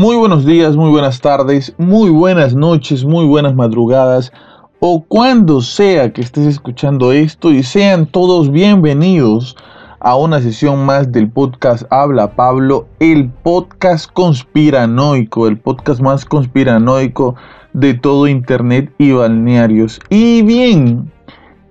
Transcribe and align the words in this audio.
Muy 0.00 0.16
buenos 0.16 0.46
días, 0.46 0.76
muy 0.76 0.88
buenas 0.88 1.20
tardes, 1.20 1.74
muy 1.76 2.08
buenas 2.08 2.54
noches, 2.54 3.04
muy 3.04 3.26
buenas 3.26 3.54
madrugadas 3.54 4.32
o 4.78 5.04
cuando 5.06 5.60
sea 5.60 6.10
que 6.10 6.22
estés 6.22 6.46
escuchando 6.46 7.12
esto 7.12 7.50
y 7.50 7.62
sean 7.62 8.06
todos 8.06 8.50
bienvenidos 8.50 9.58
a 9.98 10.16
una 10.16 10.40
sesión 10.40 10.86
más 10.86 11.12
del 11.12 11.28
podcast 11.28 11.82
Habla 11.90 12.34
Pablo, 12.34 12.86
el 12.98 13.28
podcast 13.28 14.10
conspiranoico, 14.10 15.46
el 15.46 15.58
podcast 15.58 16.00
más 16.00 16.24
conspiranoico 16.24 17.34
de 17.74 17.92
todo 17.92 18.26
Internet 18.26 18.90
y 18.96 19.12
balnearios. 19.12 20.00
Y 20.08 20.40
bien, 20.40 21.12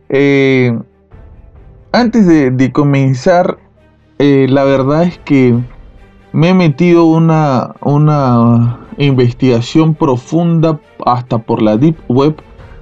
eh, 0.09 0.79
antes 1.93 2.27
de, 2.27 2.71
comenzar, 2.71 3.57
eh, 4.19 4.45
la 4.47 4.65
verdad 4.65 5.05
es 5.05 5.17
que 5.17 5.57
me 6.31 6.49
he 6.49 6.53
metido 6.53 7.05
una, 7.05 7.75
una 7.81 8.79
investigación 8.97 9.95
profunda 9.95 10.79
hasta 11.05 11.39
por 11.39 11.61
la 11.61 11.77
Deep 11.77 11.97
Web 12.07 12.35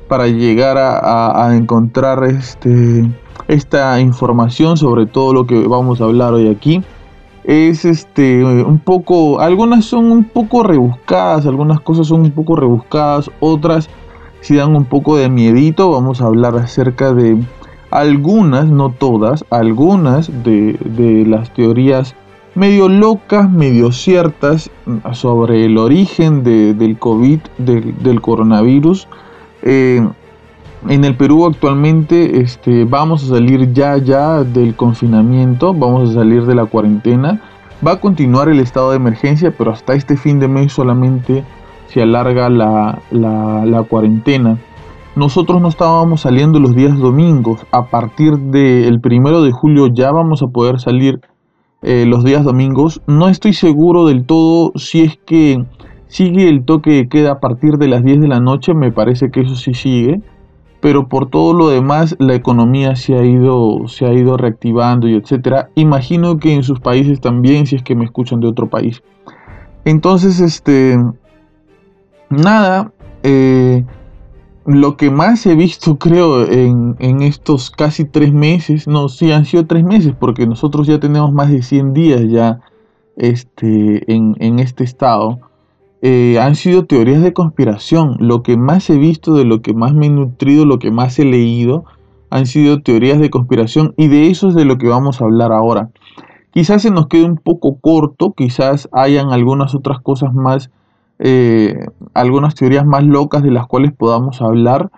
para 0.08 0.28
llegar 0.28 0.78
a, 0.78 1.56
encontrar 1.56 2.24
este, 2.24 3.10
esta 3.48 4.00
información 4.00 4.78
sobre 4.78 5.06
todo 5.06 5.34
lo 5.34 5.46
que 5.46 5.68
vamos 5.68 6.02
a 6.02 6.06
hablar 6.06 6.34
hoy 6.34 6.48
aquí. 6.50 6.84
Es 7.44 7.86
este 7.86 8.44
un 8.44 8.80
poco, 8.80 9.40
algunas 9.40 9.86
son 9.86 10.12
un 10.12 10.26
poco 10.26 10.64
rebuscadas, 10.64 11.46
algunas 11.46 11.80
cosas 11.80 12.08
son 12.08 12.22
un 12.22 12.32
poco 12.32 12.58
rebuscadas, 12.58 13.32
otras 13.40 13.90
si 14.42 14.56
dan 14.56 14.76
un 14.76 14.84
poco 14.84 15.16
de 15.16 15.30
miedito. 15.30 15.90
Vamos 15.92 16.22
a 16.22 16.26
hablar 16.26 16.58
acerca 16.58 17.14
de 17.14 17.38
algunas, 17.90 18.68
no 18.68 18.90
todas, 18.92 19.46
algunas 19.50 20.28
de, 20.44 20.74
de 20.84 21.26
las 21.26 21.54
teorías 21.54 22.16
medio 22.58 22.90
locas, 22.90 23.52
medio 23.52 23.92
ciertas 23.92 24.72
sobre 25.14 25.66
el 25.66 25.78
origen 25.78 26.44
del 26.44 26.98
COVID, 26.98 27.40
del, 27.60 28.22
coronavirus. 28.22 29.08
Eh, 29.62 30.06
en 30.90 31.06
el 31.06 31.16
Perú 31.16 31.46
actualmente 31.46 32.42
este, 32.42 32.86
vamos 32.86 33.24
a 33.24 33.28
salir 33.28 33.74
ya 33.74 33.98
ya 33.98 34.44
del 34.44 34.76
confinamiento, 34.76 35.72
vamos 35.72 36.10
a 36.10 36.14
salir 36.14 36.48
de 36.48 36.56
la 36.56 36.66
cuarentena. 36.66 37.42
Va 37.86 37.92
a 37.92 38.00
continuar 38.00 38.50
el 38.50 38.60
estado 38.60 38.90
de 38.90 38.98
emergencia, 38.98 39.54
pero 39.56 39.72
hasta 39.72 39.94
este 39.94 40.18
fin 40.18 40.40
de 40.40 40.48
mes 40.48 40.74
solamente 40.74 41.44
se 41.90 42.02
alarga 42.02 42.50
la, 42.50 43.00
la 43.12 43.84
cuarentena. 43.84 44.58
Nosotros 45.16 45.62
no 45.62 45.68
estábamos 45.68 46.22
saliendo 46.22 46.60
los 46.60 46.76
días 46.76 46.98
domingos. 46.98 47.68
A 47.72 47.86
partir 47.86 48.36
del 48.40 49.00
primero 49.00 49.44
de 49.44 49.52
julio 49.52 49.88
ya 49.94 50.12
vamos 50.12 50.42
a 50.42 50.48
poder 50.48 50.80
salir 50.80 51.22
eh, 51.82 52.06
los 52.08 52.24
días 52.24 52.44
domingos. 52.44 53.02
No 53.08 53.30
estoy 53.30 53.54
seguro 53.54 54.06
del 54.06 54.26
todo 54.26 54.72
si 54.76 55.02
es 55.02 55.18
que 55.26 55.64
sigue 56.08 56.50
el 56.50 56.64
toque 56.64 56.92
de 56.92 57.10
queda 57.10 57.34
a 57.34 57.40
partir 57.40 57.78
de 57.78 57.88
las 57.88 58.04
10 58.04 58.22
de 58.22 58.28
la 58.28 58.40
noche, 58.40 58.74
me 58.74 58.92
parece 58.92 59.30
que 59.30 59.42
eso 59.42 59.56
sí 59.56 59.74
sigue, 59.74 60.22
pero 60.80 61.08
por 61.08 61.30
todo 61.30 61.54
lo 61.54 61.70
demás 61.70 62.16
la 62.20 62.36
economía 62.36 62.96
se 62.96 63.16
ha 63.16 63.26
ido, 63.26 63.88
se 63.88 64.06
ha 64.06 64.14
ido 64.14 64.38
reactivando 64.38 65.08
y 65.08 65.16
etcétera. 65.16 65.70
Imagino 65.76 66.38
que 66.38 66.54
en 66.54 66.64
sus 66.64 66.80
países 66.80 67.20
también, 67.20 67.68
si 67.68 67.76
es 67.76 67.84
que 67.84 67.96
me 67.96 68.06
escuchan 68.06 68.40
de 68.40 68.48
otro 68.48 68.70
país. 68.70 69.04
Entonces, 69.86 70.40
este, 70.40 70.98
nada, 72.30 72.92
eh, 73.24 73.86
lo 74.68 74.98
que 74.98 75.10
más 75.10 75.46
he 75.46 75.56
visto, 75.56 75.98
creo, 75.98 76.46
en, 76.46 77.22
estos 77.22 77.72
casi 77.72 78.04
tres 78.04 78.34
meses, 78.34 78.86
no, 78.86 79.08
sí 79.08 79.32
han 79.32 79.46
sido 79.46 79.66
tres 79.66 79.86
meses, 79.86 80.14
porque 80.20 80.46
nosotros 80.46 80.88
ya 80.88 81.00
tenemos 81.00 81.32
más 81.32 81.50
de 81.50 81.62
100 81.62 81.94
días 81.94 82.22
ya 82.28 82.60
este, 83.16 84.04
en, 84.14 84.60
este 84.60 84.84
estado, 84.84 85.40
eh, 86.02 86.38
han 86.42 86.56
sido 86.56 86.86
teorías 86.86 87.22
de 87.22 87.32
conspiración. 87.32 88.18
Lo 88.20 88.44
que 88.44 88.58
más 88.58 88.90
he 88.90 88.98
visto, 88.98 89.36
de 89.36 89.46
lo 89.46 89.62
que 89.62 89.74
más 89.74 89.94
me 89.94 90.08
he 90.08 90.10
nutrido, 90.10 90.66
lo 90.66 90.80
que 90.80 90.92
más 90.92 91.18
he 91.18 91.24
leído, 91.24 91.86
han 92.30 92.46
sido 92.46 92.82
teorías 92.82 93.20
de 93.20 93.30
conspiración 93.30 93.94
y 93.96 94.10
de 94.10 94.30
eso 94.30 94.50
es 94.50 94.56
de 94.56 94.66
lo 94.66 94.78
que 94.78 94.90
vamos 94.90 95.22
a 95.22 95.24
hablar 95.24 95.54
ahora. 95.54 95.92
Quizás 96.52 96.82
se 96.82 96.92
nos 96.92 97.08
quede 97.08 97.24
un 97.24 97.38
poco 97.38 97.78
corto, 97.80 98.34
quizás 98.34 98.90
hayan 98.92 99.32
algunas 99.32 99.74
otras 99.76 100.02
cosas 100.02 100.34
más 100.34 100.72
eh, 101.20 101.86
algunas 102.14 102.56
teorías 102.56 102.86
más 102.86 103.04
locas 103.04 103.42
de 103.44 103.52
las 103.52 103.66
cuales 103.68 103.92
podamos 103.92 104.42
hablar, 104.42 104.92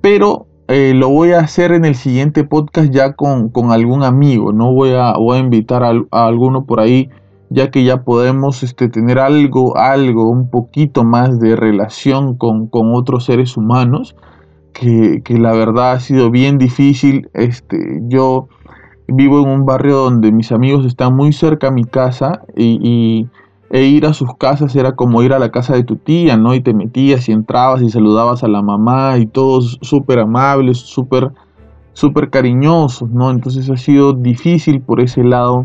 pero 0.00 0.46
eh, 0.68 0.92
lo 0.94 1.08
voy 1.08 1.32
a 1.32 1.40
hacer 1.40 1.72
en 1.72 1.84
el 1.84 1.94
siguiente 1.94 2.44
podcast 2.44 2.90
ya 2.90 3.14
con, 3.14 3.50
algún 3.70 4.02
amigo, 4.02 4.52
no 4.52 4.72
voy 4.72 4.90
a, 4.94 5.14
invitar 5.38 5.82
a, 5.82 6.26
alguno 6.26 6.64
por 6.64 6.80
ahí, 6.80 7.08
ya 7.50 7.70
que 7.70 7.84
ya 7.84 8.02
podemos 8.04 8.62
este, 8.62 8.88
tener 8.88 9.18
algo, 9.18 9.76
algo, 9.76 10.28
un 10.28 10.50
poquito 10.50 11.04
más 11.04 11.40
de 11.40 11.56
relación 11.56 12.36
con, 12.36 12.68
otros 12.72 13.24
seres 13.24 13.56
humanos, 13.56 14.14
que, 14.72 15.22
la 15.28 15.52
verdad 15.52 15.92
ha 15.92 16.00
sido 16.00 16.30
bien 16.30 16.58
difícil. 16.58 17.28
Este, 17.34 18.00
yo 18.08 18.48
vivo 19.08 19.40
en 19.42 19.48
un 19.48 19.66
barrio 19.66 19.96
donde 19.96 20.32
mis 20.32 20.52
amigos 20.52 20.86
están 20.86 21.14
muy 21.14 21.32
cerca 21.32 21.68
a 21.68 21.70
mi 21.70 21.84
casa 21.84 22.42
y 22.56 23.26
e 23.72 23.84
ir 23.84 24.04
a 24.04 24.12
sus 24.12 24.36
casas 24.36 24.76
era 24.76 24.96
como 24.96 25.22
ir 25.22 25.32
a 25.32 25.38
la 25.38 25.50
casa 25.50 25.74
de 25.74 25.82
tu 25.82 25.96
tía, 25.96 26.36
¿no? 26.36 26.54
Y 26.54 26.60
te 26.60 26.74
metías 26.74 27.26
y 27.30 27.32
entrabas 27.32 27.80
y 27.80 27.88
saludabas 27.88 28.44
a 28.44 28.48
la 28.48 28.60
mamá 28.60 29.16
y 29.16 29.26
todos 29.26 29.78
súper 29.80 30.18
amables, 30.18 30.76
súper, 30.76 31.32
cariñosos, 32.30 33.08
¿no? 33.08 33.30
Entonces 33.30 33.70
ha 33.70 33.78
sido 33.78 34.12
difícil 34.12 34.82
por 34.82 35.00
ese 35.00 35.24
lado 35.24 35.64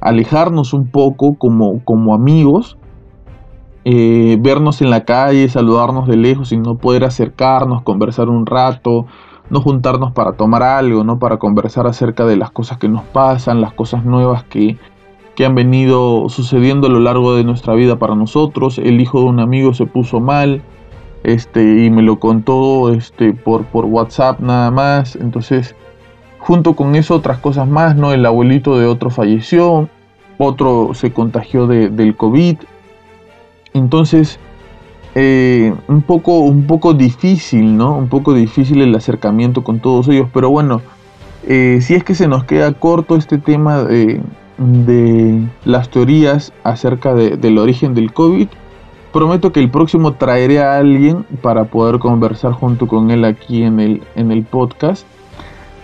alejarnos 0.00 0.74
un 0.74 0.88
poco 0.88 1.36
como, 1.38 1.82
como 1.84 2.12
amigos, 2.12 2.76
eh, 3.86 4.36
vernos 4.38 4.82
en 4.82 4.90
la 4.90 5.06
calle, 5.06 5.48
saludarnos 5.48 6.06
de 6.06 6.18
lejos 6.18 6.52
y 6.52 6.58
no 6.58 6.76
poder 6.76 7.04
acercarnos, 7.04 7.80
conversar 7.80 8.28
un 8.28 8.44
rato, 8.44 9.06
no 9.48 9.62
juntarnos 9.62 10.12
para 10.12 10.32
tomar 10.32 10.62
algo, 10.62 11.02
¿no? 11.02 11.18
Para 11.18 11.38
conversar 11.38 11.86
acerca 11.86 12.26
de 12.26 12.36
las 12.36 12.50
cosas 12.50 12.76
que 12.76 12.90
nos 12.90 13.04
pasan, 13.04 13.62
las 13.62 13.72
cosas 13.72 14.04
nuevas 14.04 14.44
que, 14.44 14.76
que 15.38 15.46
han 15.46 15.54
venido 15.54 16.28
sucediendo 16.28 16.88
a 16.88 16.90
lo 16.90 16.98
largo 16.98 17.36
de 17.36 17.44
nuestra 17.44 17.72
vida 17.74 17.96
para 17.96 18.16
nosotros. 18.16 18.76
El 18.76 19.00
hijo 19.00 19.20
de 19.20 19.26
un 19.26 19.38
amigo 19.38 19.72
se 19.72 19.86
puso 19.86 20.18
mal 20.18 20.62
este, 21.22 21.84
y 21.84 21.90
me 21.90 22.02
lo 22.02 22.18
contó 22.18 22.92
este, 22.92 23.34
por, 23.34 23.64
por 23.66 23.84
WhatsApp 23.84 24.40
nada 24.40 24.72
más. 24.72 25.14
Entonces, 25.14 25.76
junto 26.40 26.74
con 26.74 26.96
eso 26.96 27.14
otras 27.14 27.38
cosas 27.38 27.68
más, 27.68 27.94
¿no? 27.94 28.12
El 28.12 28.26
abuelito 28.26 28.80
de 28.80 28.86
otro 28.86 29.10
falleció, 29.10 29.88
otro 30.38 30.90
se 30.94 31.12
contagió 31.12 31.68
de, 31.68 31.88
del 31.88 32.16
COVID. 32.16 32.56
Entonces, 33.74 34.40
eh, 35.14 35.72
un, 35.86 36.02
poco, 36.02 36.40
un 36.40 36.66
poco 36.66 36.94
difícil, 36.94 37.76
¿no? 37.76 37.96
Un 37.96 38.08
poco 38.08 38.34
difícil 38.34 38.82
el 38.82 38.92
acercamiento 38.92 39.62
con 39.62 39.78
todos 39.78 40.08
ellos, 40.08 40.28
pero 40.34 40.50
bueno, 40.50 40.82
eh, 41.46 41.78
si 41.80 41.94
es 41.94 42.02
que 42.02 42.16
se 42.16 42.26
nos 42.26 42.42
queda 42.42 42.72
corto 42.72 43.14
este 43.14 43.38
tema 43.38 43.84
de 43.84 44.20
de 44.58 45.42
las 45.64 45.88
teorías 45.88 46.52
acerca 46.64 47.14
del 47.14 47.58
origen 47.58 47.94
del 47.94 48.12
COVID. 48.12 48.48
Prometo 49.12 49.52
que 49.52 49.60
el 49.60 49.70
próximo 49.70 50.12
traeré 50.12 50.60
a 50.60 50.76
alguien 50.76 51.24
para 51.40 51.64
poder 51.64 51.98
conversar 51.98 52.52
junto 52.52 52.86
con 52.86 53.10
él 53.10 53.24
aquí 53.24 53.62
en 53.62 53.80
el, 53.80 54.02
en 54.16 54.30
el 54.30 54.42
podcast. 54.44 55.06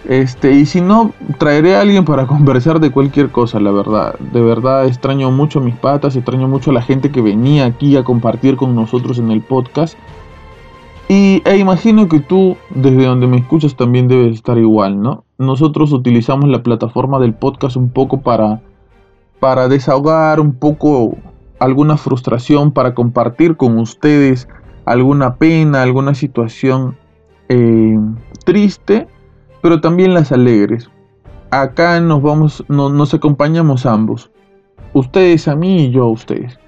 Este, 0.06 0.52
y 0.52 0.66
si 0.66 0.82
no, 0.82 1.12
traeré 1.38 1.76
a 1.76 1.80
alguien 1.80 2.04
para 2.04 2.26
conversar 2.28 2.80
de 2.80 2.90
cualquier 2.90 3.30
cosa, 3.30 3.60
la 3.60 3.70
verdad. 3.70 4.18
De 4.18 4.40
verdad 4.40 4.86
extraño 4.86 5.30
mucho 5.30 5.60
mis 5.60 5.74
patas, 5.74 6.16
extraño 6.16 6.48
mucho 6.48 6.70
a 6.70 6.74
la 6.74 6.82
gente 6.82 7.10
que 7.10 7.22
venía 7.22 7.64
aquí 7.64 7.96
a 7.96 8.04
compartir 8.04 8.56
con 8.56 8.74
nosotros 8.74 9.18
en 9.18 9.30
el 9.30 9.40
podcast. 9.40 9.96
Y 11.08 11.42
e 11.44 11.58
imagino 11.58 12.08
que 12.08 12.20
tú, 12.20 12.56
desde 12.70 13.04
donde 13.04 13.26
me 13.26 13.36
escuchas, 13.36 13.76
también 13.76 14.08
debes 14.08 14.36
estar 14.36 14.56
igual, 14.56 15.00
¿no? 15.00 15.24
Nosotros 15.36 15.92
utilizamos 15.92 16.48
la 16.48 16.62
plataforma 16.62 17.18
del 17.18 17.34
podcast 17.34 17.76
un 17.76 17.90
poco 17.90 18.22
para, 18.22 18.62
para 19.38 19.68
desahogar 19.68 20.40
un 20.40 20.54
poco 20.54 21.16
alguna 21.58 21.98
frustración, 21.98 22.72
para 22.72 22.94
compartir 22.94 23.56
con 23.56 23.78
ustedes 23.78 24.48
alguna 24.86 25.36
pena, 25.36 25.82
alguna 25.82 26.14
situación 26.14 26.96
eh, 27.48 27.98
triste, 28.44 29.06
pero 29.60 29.80
también 29.80 30.14
las 30.14 30.32
alegres. 30.32 30.90
Acá 31.50 32.00
nos 32.00 32.22
vamos, 32.22 32.64
nos 32.68 33.14
acompañamos 33.14 33.84
ambos. 33.84 34.30
Ustedes 34.94 35.48
a 35.48 35.54
mí 35.54 35.84
y 35.84 35.90
yo 35.90 36.04
a 36.04 36.10
ustedes. 36.10 36.58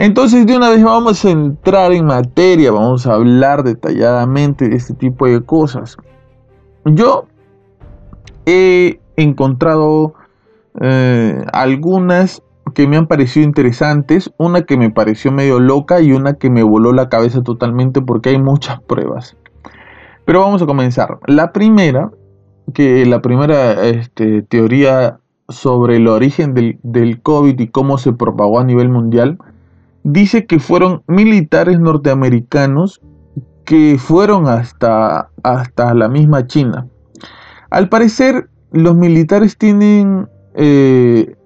Entonces 0.00 0.46
de 0.46 0.56
una 0.56 0.70
vez 0.70 0.84
vamos 0.84 1.24
a 1.24 1.30
entrar 1.30 1.90
en 1.90 2.06
materia, 2.06 2.70
vamos 2.70 3.04
a 3.08 3.14
hablar 3.14 3.64
detalladamente 3.64 4.68
de 4.68 4.76
este 4.76 4.94
tipo 4.94 5.26
de 5.26 5.40
cosas. 5.40 5.96
Yo 6.84 7.26
he 8.46 9.00
encontrado 9.16 10.14
eh, 10.80 11.44
algunas 11.52 12.44
que 12.74 12.86
me 12.86 12.96
han 12.96 13.08
parecido 13.08 13.44
interesantes, 13.44 14.32
una 14.36 14.62
que 14.62 14.76
me 14.76 14.88
pareció 14.88 15.32
medio 15.32 15.58
loca 15.58 16.00
y 16.00 16.12
una 16.12 16.34
que 16.34 16.48
me 16.48 16.62
voló 16.62 16.92
la 16.92 17.08
cabeza 17.08 17.42
totalmente 17.42 18.00
porque 18.00 18.28
hay 18.28 18.38
muchas 18.40 18.80
pruebas. 18.80 19.36
Pero 20.24 20.42
vamos 20.42 20.62
a 20.62 20.66
comenzar. 20.66 21.18
La 21.26 21.52
primera, 21.52 22.12
que 22.72 23.04
la 23.04 23.20
primera 23.20 23.84
este, 23.84 24.42
teoría 24.42 25.18
sobre 25.48 25.96
el 25.96 26.06
origen 26.06 26.54
del, 26.54 26.78
del 26.84 27.20
COVID 27.20 27.58
y 27.58 27.66
cómo 27.66 27.98
se 27.98 28.12
propagó 28.12 28.60
a 28.60 28.64
nivel 28.64 28.90
mundial, 28.90 29.38
dice 30.02 30.46
que 30.46 30.58
fueron 30.58 31.02
militares 31.06 31.78
norteamericanos 31.78 33.00
que 33.64 33.98
fueron 33.98 34.46
hasta, 34.46 35.28
hasta 35.42 35.92
la 35.92 36.08
misma 36.08 36.46
China. 36.46 36.86
Al 37.68 37.90
parecer, 37.90 38.48
los 38.72 38.96
militares 38.96 39.58
tienen 39.58 40.26
eh, 40.54 41.36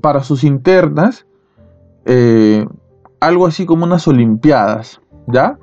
para 0.00 0.22
sus 0.22 0.44
internas 0.44 1.26
eh, 2.04 2.64
algo 3.18 3.46
así 3.46 3.66
como 3.66 3.84
unas 3.84 4.06
olimpiadas, 4.06 5.00
¿ya? 5.26 5.58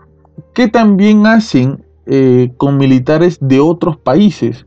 Que 0.53 0.67
también 0.67 1.25
hacen 1.25 1.85
eh, 2.05 2.51
con 2.57 2.77
militares 2.77 3.37
de 3.39 3.61
otros 3.61 3.97
países. 3.97 4.65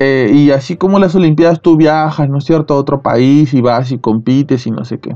y 0.00 0.50
así 0.50 0.76
como 0.76 0.98
las 0.98 1.14
olimpiadas 1.14 1.60
tú 1.60 1.76
viajas, 1.76 2.28
¿no 2.28 2.38
es 2.38 2.44
cierto?, 2.44 2.74
a 2.74 2.78
otro 2.78 3.00
país 3.00 3.54
y 3.54 3.60
vas 3.60 3.90
y 3.90 3.98
compites 3.98 4.66
y 4.66 4.70
no 4.70 4.84
sé 4.84 4.98
qué 4.98 5.14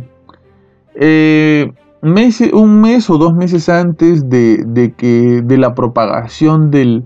un 1.01 2.81
mes 2.81 3.11
o 3.11 3.19
dos 3.19 3.35
meses 3.35 3.69
antes 3.69 4.29
de, 4.29 4.95
que, 4.97 5.43
de 5.43 5.59
la 5.59 5.75
propagación 5.75 6.71
del, 6.71 7.05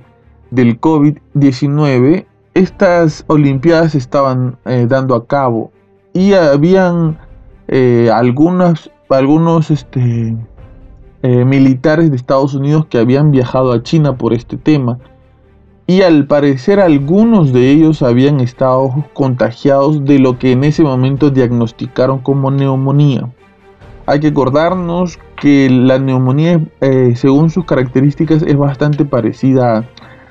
del 0.50 0.80
COVID-19, 0.80 2.26
estas 2.54 3.24
Olimpiadas 3.28 3.94
estaban 3.94 4.56
eh, 4.66 4.86
dando 4.88 5.14
a 5.14 5.26
cabo 5.26 5.72
y 6.12 6.34
habían 6.34 7.18
eh, 7.68 8.10
algunos 8.12 8.90
este, 9.70 10.36
eh, 11.22 11.44
militares 11.44 12.10
de 12.10 12.16
Estados 12.16 12.54
Unidos 12.54 12.86
que 12.86 12.98
habían 12.98 13.30
viajado 13.30 13.72
a 13.72 13.82
China 13.82 14.16
por 14.16 14.32
este 14.32 14.56
tema. 14.56 14.98
Y 15.86 16.02
al 16.02 16.26
parecer 16.26 16.80
algunos 16.80 17.52
de 17.52 17.70
ellos 17.70 18.02
habían 18.02 18.40
estado 18.40 19.04
contagiados 19.14 20.04
de 20.04 20.18
lo 20.18 20.38
que 20.38 20.52
en 20.52 20.64
ese 20.64 20.82
momento 20.82 21.30
diagnosticaron 21.30 22.20
como 22.20 22.50
neumonía 22.50 23.28
hay 24.06 24.20
que 24.20 24.28
acordarnos 24.28 25.19
que 25.37 25.69
la 25.70 25.99
neumonía, 25.99 26.60
eh, 26.81 27.14
según 27.16 27.50
sus 27.50 27.64
características, 27.64 28.43
es 28.43 28.56
bastante 28.56 29.04
parecida 29.04 29.84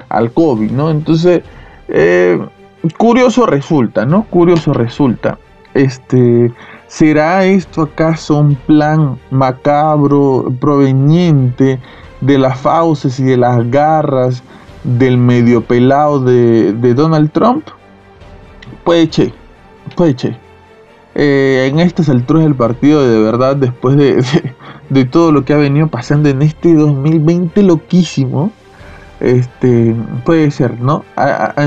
al 0.09 0.31
COVID, 0.31 0.71
¿no? 0.71 0.89
Entonces, 0.89 1.41
eh, 1.87 2.39
curioso 2.97 3.45
resulta, 3.45 4.05
¿no? 4.05 4.23
Curioso 4.23 4.73
resulta. 4.73 5.37
Este, 5.73 6.51
¿será 6.87 7.45
esto 7.45 7.83
acaso 7.83 8.39
un 8.39 8.55
plan 8.55 9.17
macabro 9.29 10.53
proveniente 10.59 11.79
de 12.19 12.37
las 12.37 12.59
fauces 12.59 13.19
y 13.19 13.23
de 13.23 13.37
las 13.37 13.69
garras 13.71 14.43
del 14.83 15.17
medio 15.17 15.61
pelado 15.63 16.19
de, 16.19 16.93
Donald 16.93 17.31
Trump? 17.31 17.67
Puede 18.83 19.09
che, 19.09 19.33
puede 19.95 20.15
che. 20.15 20.50
Eh, 21.13 21.67
en 21.69 21.79
estas 21.79 22.09
alturas 22.09 22.43
del 22.43 22.55
partido, 22.55 23.05
de 23.07 23.19
verdad, 23.19 23.55
después 23.55 23.97
de, 23.97 25.05
todo 25.05 25.31
lo 25.31 25.43
que 25.43 25.53
ha 25.53 25.57
venido 25.57 25.87
pasando 25.87 26.29
en 26.29 26.41
este 26.41 26.73
2020 26.73 27.63
loquísimo, 27.63 28.51
este, 29.19 29.95
puede 30.25 30.49
ser, 30.51 30.79
¿no? 30.79 31.03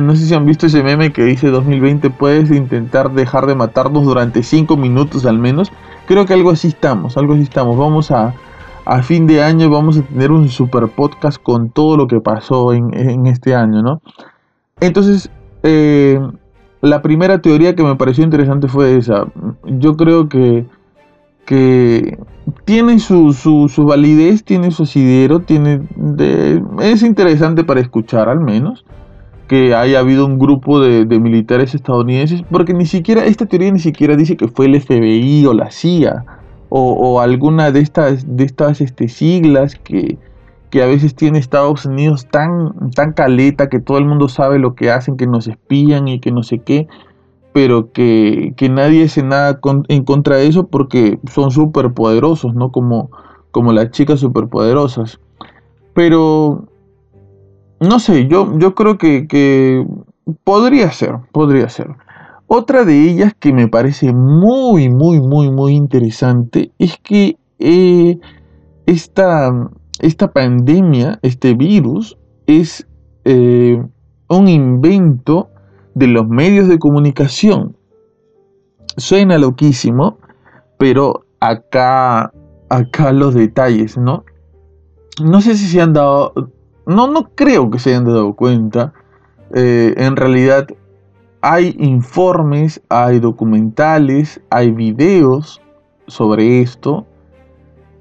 no 0.02 0.16
sé 0.16 0.26
si 0.26 0.34
han 0.34 0.44
visto 0.44 0.66
ese 0.66 0.82
meme 0.82 1.12
que 1.12 1.22
dice 1.22 1.50
2020 1.50 2.10
puedes 2.10 2.50
intentar 2.50 3.12
dejar 3.12 3.46
de 3.46 3.54
matarnos 3.54 4.04
durante 4.04 4.42
5 4.42 4.76
minutos 4.76 5.24
al 5.24 5.38
menos. 5.38 5.70
Creo 6.06 6.26
que 6.26 6.34
algo 6.34 6.50
así 6.50 6.68
estamos, 6.68 7.16
algo 7.16 7.34
así 7.34 7.42
estamos. 7.42 7.76
Vamos 7.76 8.10
a, 8.10 8.34
a 8.84 9.02
fin 9.02 9.26
de 9.26 9.42
año, 9.42 9.70
vamos 9.70 9.98
a 9.98 10.02
tener 10.02 10.32
un 10.32 10.48
super 10.48 10.88
podcast 10.88 11.40
con 11.40 11.70
todo 11.70 11.96
lo 11.96 12.06
que 12.08 12.20
pasó 12.20 12.72
en, 12.72 12.92
en 12.92 13.26
este 13.26 13.54
año, 13.54 13.82
¿no? 13.82 14.00
Entonces, 14.80 15.30
eh, 15.62 16.20
la 16.84 17.00
primera 17.00 17.40
teoría 17.40 17.74
que 17.74 17.82
me 17.82 17.96
pareció 17.96 18.24
interesante 18.24 18.68
fue 18.68 18.96
esa. 18.96 19.26
Yo 19.64 19.96
creo 19.96 20.28
que, 20.28 20.66
que 21.46 22.18
tiene 22.64 22.98
su, 22.98 23.32
su, 23.32 23.84
validez, 23.84 24.44
tiene 24.44 24.70
su 24.70 24.82
asidero, 24.82 25.40
tiene 25.40 25.80
es 26.80 27.02
interesante 27.02 27.64
para 27.64 27.80
escuchar 27.80 28.28
al 28.28 28.40
menos 28.40 28.84
que 29.48 29.74
haya 29.74 29.98
habido 29.98 30.26
un 30.26 30.38
grupo 30.38 30.80
de, 30.80 31.04
militares 31.18 31.74
estadounidenses, 31.74 32.42
porque 32.50 32.72
ni 32.74 32.86
siquiera, 32.86 33.24
esta 33.24 33.46
teoría 33.46 33.70
ni 33.72 33.78
siquiera 33.78 34.16
dice 34.16 34.36
que 34.36 34.48
fue 34.48 34.66
el 34.66 34.80
FBI 34.80 35.44
o 35.46 35.54
la 35.54 35.70
CIA 35.70 36.24
o, 36.70 37.20
alguna 37.20 37.70
de 37.70 37.80
estas, 37.80 38.36
de 38.36 38.44
estas 38.44 38.80
este, 38.80 39.08
siglas 39.08 39.76
que, 39.76 40.18
que 40.70 40.82
a 40.82 40.86
veces 40.86 41.14
tiene 41.14 41.38
Estados 41.38 41.86
Unidos 41.86 42.26
tan, 42.30 42.90
tan 42.90 43.12
caleta 43.12 43.68
que 43.68 43.80
todo 43.80 43.98
el 43.98 44.06
mundo 44.06 44.28
sabe 44.28 44.58
lo 44.58 44.74
que 44.74 44.90
hacen, 44.90 45.16
que 45.16 45.26
nos 45.26 45.46
espían 45.46 46.08
y 46.08 46.20
que 46.20 46.32
no 46.32 46.42
sé 46.42 46.58
qué, 46.58 46.88
pero 47.52 47.92
que, 47.92 48.52
nadie 48.68 49.04
hace 49.04 49.22
nada 49.22 49.60
en 49.88 50.04
contra 50.04 50.36
de 50.36 50.48
eso 50.48 50.66
porque 50.66 51.20
son 51.30 51.52
súper 51.52 51.94
poderosos, 51.94 52.54
¿no? 52.56 52.72
Como, 52.72 53.10
como 53.52 53.72
las 53.72 53.92
chicas 53.92 54.18
superpoderosas. 54.18 55.20
Pero, 55.94 56.66
no 57.78 58.00
sé, 58.00 58.26
yo, 58.26 58.58
yo 58.58 58.74
creo 58.74 58.98
que, 58.98 59.86
podría 60.42 60.90
ser, 60.90 61.18
podría 61.30 61.68
ser. 61.68 61.94
Otra 62.48 62.84
de 62.84 63.08
ellas 63.08 63.32
que 63.38 63.52
me 63.52 63.68
parece 63.68 64.12
muy, 64.12 64.88
muy, 64.88 65.20
muy, 65.20 65.48
muy 65.52 65.74
interesante 65.74 66.72
es 66.80 66.98
que 66.98 67.36
eh, 67.60 68.18
esta 68.86 69.70
esta 70.00 70.32
pandemia, 70.32 71.18
este 71.22 71.54
virus, 71.54 72.18
es 72.46 72.86
eh, 73.24 73.82
un 74.28 74.48
invento 74.48 75.50
de 75.94 76.08
los 76.08 76.28
medios 76.28 76.68
de 76.68 76.78
comunicación. 76.78 77.76
Suena 78.96 79.38
loquísimo, 79.38 80.18
pero 80.78 81.24
acá, 81.40 82.32
acá 82.68 83.12
los 83.12 83.34
detalles, 83.34 83.96
¿no? 83.96 84.24
No 85.22 85.40
sé 85.40 85.56
si 85.56 85.66
se 85.66 85.80
han 85.80 85.92
dado, 85.92 86.32
no, 86.86 87.06
no 87.06 87.30
creo 87.34 87.70
que 87.70 87.78
se 87.78 87.90
hayan 87.90 88.04
dado 88.04 88.34
cuenta. 88.34 88.92
Eh, 89.54 89.94
en 89.96 90.16
realidad 90.16 90.66
hay 91.40 91.76
informes, 91.78 92.80
hay 92.88 93.20
documentales, 93.20 94.40
hay 94.50 94.72
videos 94.72 95.60
sobre 96.06 96.60
esto, 96.60 97.06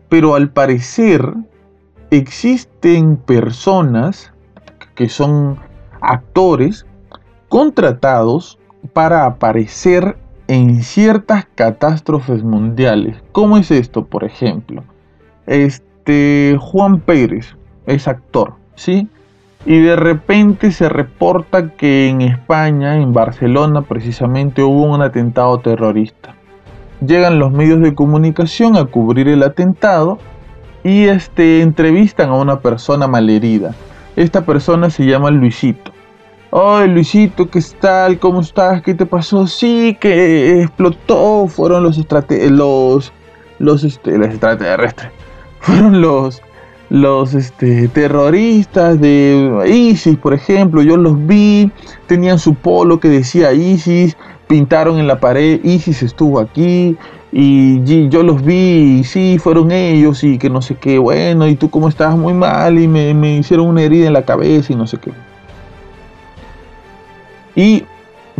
pero 0.09 0.35
al 0.35 0.51
parecer 0.51 1.33
existen 2.17 3.17
personas 3.17 4.31
que 4.95 5.09
son 5.09 5.57
actores 6.01 6.85
contratados 7.49 8.59
para 8.93 9.25
aparecer 9.25 10.17
en 10.47 10.83
ciertas 10.83 11.45
catástrofes 11.55 12.43
mundiales. 12.43 13.17
¿Cómo 13.31 13.57
es 13.57 13.71
esto, 13.71 14.05
por 14.05 14.23
ejemplo? 14.23 14.83
Este 15.47 16.57
Juan 16.59 16.99
Pérez 16.99 17.55
es 17.85 18.07
actor, 18.07 18.53
¿sí? 18.75 19.07
Y 19.65 19.79
de 19.79 19.95
repente 19.95 20.71
se 20.71 20.89
reporta 20.89 21.69
que 21.69 22.09
en 22.09 22.21
España, 22.21 22.97
en 22.97 23.13
Barcelona 23.13 23.81
precisamente, 23.81 24.61
hubo 24.61 24.83
un 24.83 25.01
atentado 25.01 25.59
terrorista. 25.59 26.35
Llegan 27.05 27.39
los 27.39 27.51
medios 27.51 27.81
de 27.81 27.95
comunicación 27.95 28.75
a 28.75 28.85
cubrir 28.85 29.29
el 29.29 29.41
atentado 29.41 30.19
y 30.83 31.05
este, 31.05 31.61
entrevistan 31.61 32.29
a 32.29 32.35
una 32.35 32.59
persona 32.59 33.07
malherida. 33.07 33.73
Esta 34.15 34.45
persona 34.45 34.89
se 34.89 35.05
llama 35.05 35.31
Luisito. 35.31 35.91
Ay, 36.51 36.89
Luisito, 36.89 37.49
¿qué 37.49 37.59
tal? 37.79 38.19
¿Cómo 38.19 38.41
estás? 38.41 38.83
¿Qué 38.83 38.93
te 38.93 39.05
pasó? 39.05 39.47
Sí, 39.47 39.97
que 39.99 40.61
explotó. 40.61 41.47
Fueron 41.47 41.83
los 41.83 41.97
los 42.51 43.13
los 43.57 43.83
este, 43.83 44.15
extraterrestres. 44.15 45.11
Fueron 45.59 46.01
los 46.01 46.41
los 46.89 47.33
este, 47.33 47.87
terroristas 47.87 49.01
de 49.01 49.63
ISIS, 49.67 50.15
por 50.17 50.35
ejemplo. 50.35 50.83
Yo 50.83 50.95
los 50.95 51.25
vi. 51.25 51.71
Tenían 52.05 52.37
su 52.37 52.53
polo 52.53 52.99
que 52.99 53.09
decía 53.09 53.51
ISIS. 53.53 54.15
Pintaron 54.47 54.99
en 54.99 55.07
la 55.07 55.19
pared. 55.19 55.59
ISIS 55.63 56.03
estuvo 56.03 56.39
aquí 56.39 56.95
y 57.35 58.09
yo 58.09 58.21
los 58.21 58.43
vi, 58.43 58.99
y 58.99 59.03
sí, 59.03 59.39
fueron 59.39 59.71
ellos 59.71 60.23
y 60.23 60.37
que 60.37 60.51
no 60.51 60.61
sé 60.61 60.75
qué, 60.75 60.99
bueno, 60.99 61.47
y 61.47 61.55
tú 61.55 61.71
como 61.71 61.89
estabas 61.89 62.15
muy 62.15 62.33
mal 62.33 62.77
y 62.77 62.87
me, 62.87 63.37
hicieron 63.37 63.67
una 63.69 63.81
herida 63.81 64.05
en 64.05 64.13
la 64.13 64.23
cabeza 64.23 64.71
y 64.71 64.75
no 64.75 64.85
sé 64.85 64.99
qué. 64.99 65.11
Y 67.55 67.85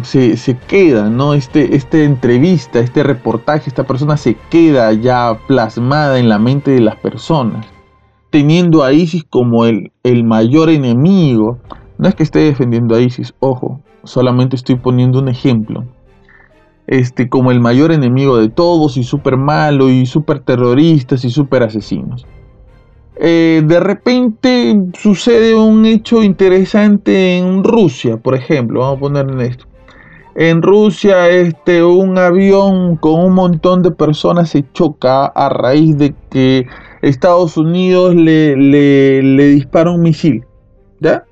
se, 0.04 0.58
queda, 0.68 1.10
¿no? 1.10 1.34
Este, 1.34 1.76
esta 1.76 1.98
entrevista, 2.04 2.80
este 2.80 3.02
reportaje, 3.02 3.68
esta 3.68 3.84
persona 3.84 4.16
se 4.16 4.36
queda 4.52 4.94
ya 4.94 5.40
plasmada 5.48 6.20
en 6.20 6.30
la 6.30 6.38
mente 6.38 6.70
de 6.70 6.82
las 6.82 6.96
personas, 6.98 7.66
teniendo 8.30 8.84
a 8.84 8.94
ISIS 8.94 9.24
como 9.24 9.66
el, 9.66 9.92
el 10.04 10.24
mayor 10.24 10.70
enemigo. 10.70 11.58
No 11.98 12.08
es 12.08 12.14
que 12.14 12.22
esté 12.22 12.40
defendiendo 12.40 12.94
a 12.94 13.02
ISIS, 13.02 13.34
ojo, 13.40 13.82
solamente 14.04 14.56
estoy 14.56 14.76
poniendo 14.76 15.18
un 15.18 15.30
ejemplo 15.30 15.84
este, 16.88 17.30
como 17.30 17.52
el 17.52 17.60
mayor 17.60 17.92
enemigo 17.92 18.38
de 18.38 18.50
todos 18.50 18.98
y 18.98 19.04
súper 19.04 19.38
malo 19.38 19.90
y 19.90 20.06
súper 20.06 20.40
terroristas 20.40 21.24
y 21.26 21.30
súper 21.30 21.64
asesinos. 21.64 22.26
Eh, 23.16 23.62
de 23.66 23.80
repente 23.80 24.76
sucede 24.94 25.56
un 25.56 25.86
hecho 25.86 26.24
interesante 26.24 27.38
en 27.38 27.64
Rusia, 27.64 28.18
por 28.18 28.36
ejemplo, 28.36 28.82
vamos 28.82 28.98
a 28.98 29.00
poner 29.00 29.30
en 29.30 29.42
esto. 29.42 29.66
en 30.36 30.64
Rusia 30.64 31.30
este, 31.30 31.84
un 31.84 32.18
avión 32.18 32.96
con 32.98 33.24
un 33.24 33.34
montón 33.34 33.84
de 33.84 33.92
personas 33.92 34.50
se 34.50 34.66
choca 34.74 35.28
a 35.28 35.50
raíz 35.50 35.96
de 35.98 36.16
que 36.32 36.66
Estados 37.04 37.56
Unidos 37.58 38.16
le, 38.16 38.56
le, 38.56 39.48
dispara 39.50 39.92
un 39.92 40.02
misil. 40.02 40.46
¿Ya? 41.00 41.26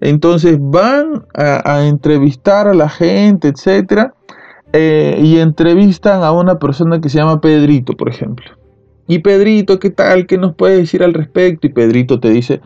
Entonces 0.00 0.58
van 0.60 1.26
a, 1.34 1.86
entrevistar 1.86 2.68
a 2.68 2.74
la 2.74 2.88
gente, 2.88 3.48
etcétera, 3.48 4.14
eh, 4.72 5.18
y 5.22 5.38
entrevistan 5.38 6.22
a 6.22 6.32
una 6.32 6.58
persona 6.58 7.00
que 7.00 7.08
se 7.08 7.18
llama 7.18 7.40
Pedrito, 7.40 7.96
por 7.96 8.08
ejemplo. 8.08 8.46
Y 9.06 9.20
Pedrito, 9.20 9.78
¿qué 9.78 9.90
tal? 9.90 10.26
¿Qué 10.26 10.36
nos 10.36 10.54
puede 10.54 10.78
decir 10.78 11.02
al 11.02 11.14
respecto? 11.14 11.66
Y 11.66 11.70
Pedrito 11.72 12.20
te 12.20 12.28
dice, 12.28 12.60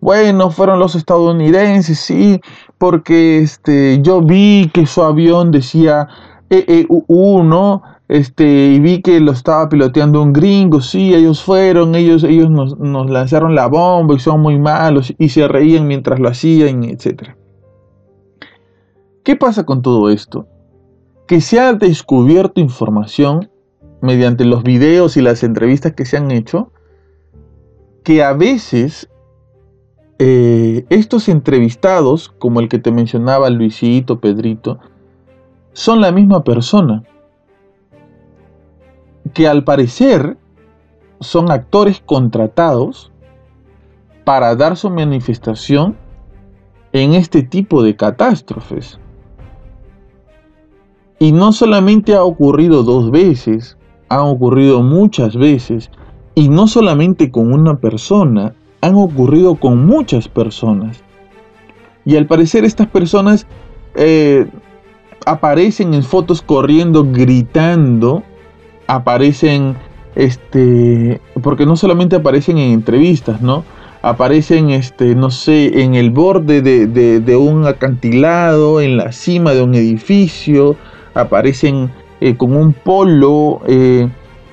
bueno, 0.00 0.50
fueron 0.50 0.78
los 0.78 0.94
estadounidenses, 0.94 1.98
sí, 1.98 2.40
porque 2.78 3.38
este, 3.38 4.00
yo 4.02 4.22
vi 4.22 4.70
que 4.72 4.86
su 4.86 5.02
avión 5.02 5.50
decía 5.50 6.06
EEU, 6.50 7.42
¿no? 7.42 7.82
Este, 8.06 8.44
y 8.44 8.80
vi 8.80 9.02
que 9.02 9.20
lo 9.20 9.32
estaba 9.32 9.68
piloteando 9.68 10.22
un 10.22 10.32
gringo, 10.32 10.80
sí, 10.80 11.12
ellos 11.12 11.42
fueron, 11.42 11.94
ellos, 11.94 12.22
ellos 12.22 12.48
nos, 12.48 12.78
nos 12.78 13.10
lanzaron 13.10 13.54
la 13.54 13.66
bomba 13.66 14.14
y 14.14 14.20
son 14.20 14.40
muy 14.40 14.58
malos 14.58 15.12
y 15.18 15.28
se 15.28 15.46
reían 15.46 15.86
mientras 15.86 16.18
lo 16.20 16.28
hacían, 16.28 16.84
etc. 16.84 17.34
¿Qué 19.24 19.36
pasa 19.36 19.66
con 19.66 19.82
todo 19.82 20.08
esto? 20.08 20.46
Que 21.28 21.40
se 21.40 21.60
ha 21.60 21.72
descubierto 21.74 22.60
información 22.60 23.50
mediante 24.00 24.44
los 24.44 24.64
videos 24.64 25.16
y 25.16 25.22
las 25.22 25.44
entrevistas 25.44 25.92
que 25.92 26.04
se 26.04 26.16
han 26.16 26.32
hecho, 26.32 26.72
que 28.02 28.24
a 28.24 28.32
veces 28.32 29.08
eh, 30.18 30.84
estos 30.88 31.28
entrevistados, 31.28 32.28
como 32.28 32.58
el 32.58 32.68
que 32.68 32.80
te 32.80 32.90
mencionaba 32.90 33.50
Luisito, 33.50 34.18
Pedrito, 34.18 34.80
son 35.72 36.00
la 36.00 36.10
misma 36.10 36.42
persona. 36.42 37.04
Que 39.32 39.46
al 39.46 39.62
parecer 39.62 40.36
son 41.20 41.50
actores 41.50 42.00
contratados 42.00 43.12
para 44.24 44.56
dar 44.56 44.76
su 44.76 44.90
manifestación 44.90 45.96
en 46.92 47.14
este 47.14 47.42
tipo 47.42 47.82
de 47.82 47.94
catástrofes. 47.94 48.98
Y 51.18 51.32
no 51.32 51.52
solamente 51.52 52.14
ha 52.14 52.22
ocurrido 52.22 52.82
dos 52.82 53.10
veces, 53.10 53.76
ha 54.08 54.22
ocurrido 54.22 54.82
muchas 54.82 55.36
veces, 55.36 55.90
y 56.34 56.48
no 56.48 56.68
solamente 56.68 57.30
con 57.30 57.52
una 57.52 57.78
persona, 57.78 58.54
han 58.80 58.94
ocurrido 58.94 59.56
con 59.56 59.86
muchas 59.86 60.28
personas. 60.28 61.02
Y 62.04 62.16
al 62.16 62.26
parecer 62.26 62.64
estas 62.64 62.86
personas 62.86 63.46
eh, 63.94 64.46
aparecen 65.26 65.94
en 65.94 66.02
fotos 66.02 66.40
corriendo, 66.40 67.04
gritando, 67.04 68.22
aparecen, 68.86 69.76
este, 70.14 71.20
porque 71.42 71.66
no 71.66 71.76
solamente 71.76 72.16
aparecen 72.16 72.58
en 72.58 72.72
entrevistas, 72.72 73.40
¿no? 73.42 73.64
Aparecen, 74.00 74.70
este, 74.70 75.14
no 75.14 75.30
sé, 75.30 75.82
en 75.82 75.94
el 75.96 76.10
borde 76.10 76.62
de, 76.62 77.36
un 77.36 77.66
acantilado, 77.66 78.80
en 78.80 78.96
la 78.96 79.12
cima 79.12 79.52
de 79.52 79.62
un 79.62 79.74
edificio, 79.74 80.76
aparecen 81.14 81.90
eh, 82.20 82.36
con 82.36 82.56
un 82.56 82.72
polo, 82.72 83.60
eh, 83.66 84.08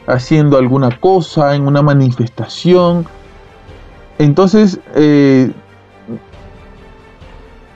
haciendo 0.08 0.58
alguna 0.58 0.92
cosa, 1.00 1.56
en 1.56 1.68
una 1.68 1.82
manifestación, 1.82 3.08
entonces, 4.20 4.80
eh, 4.96 5.52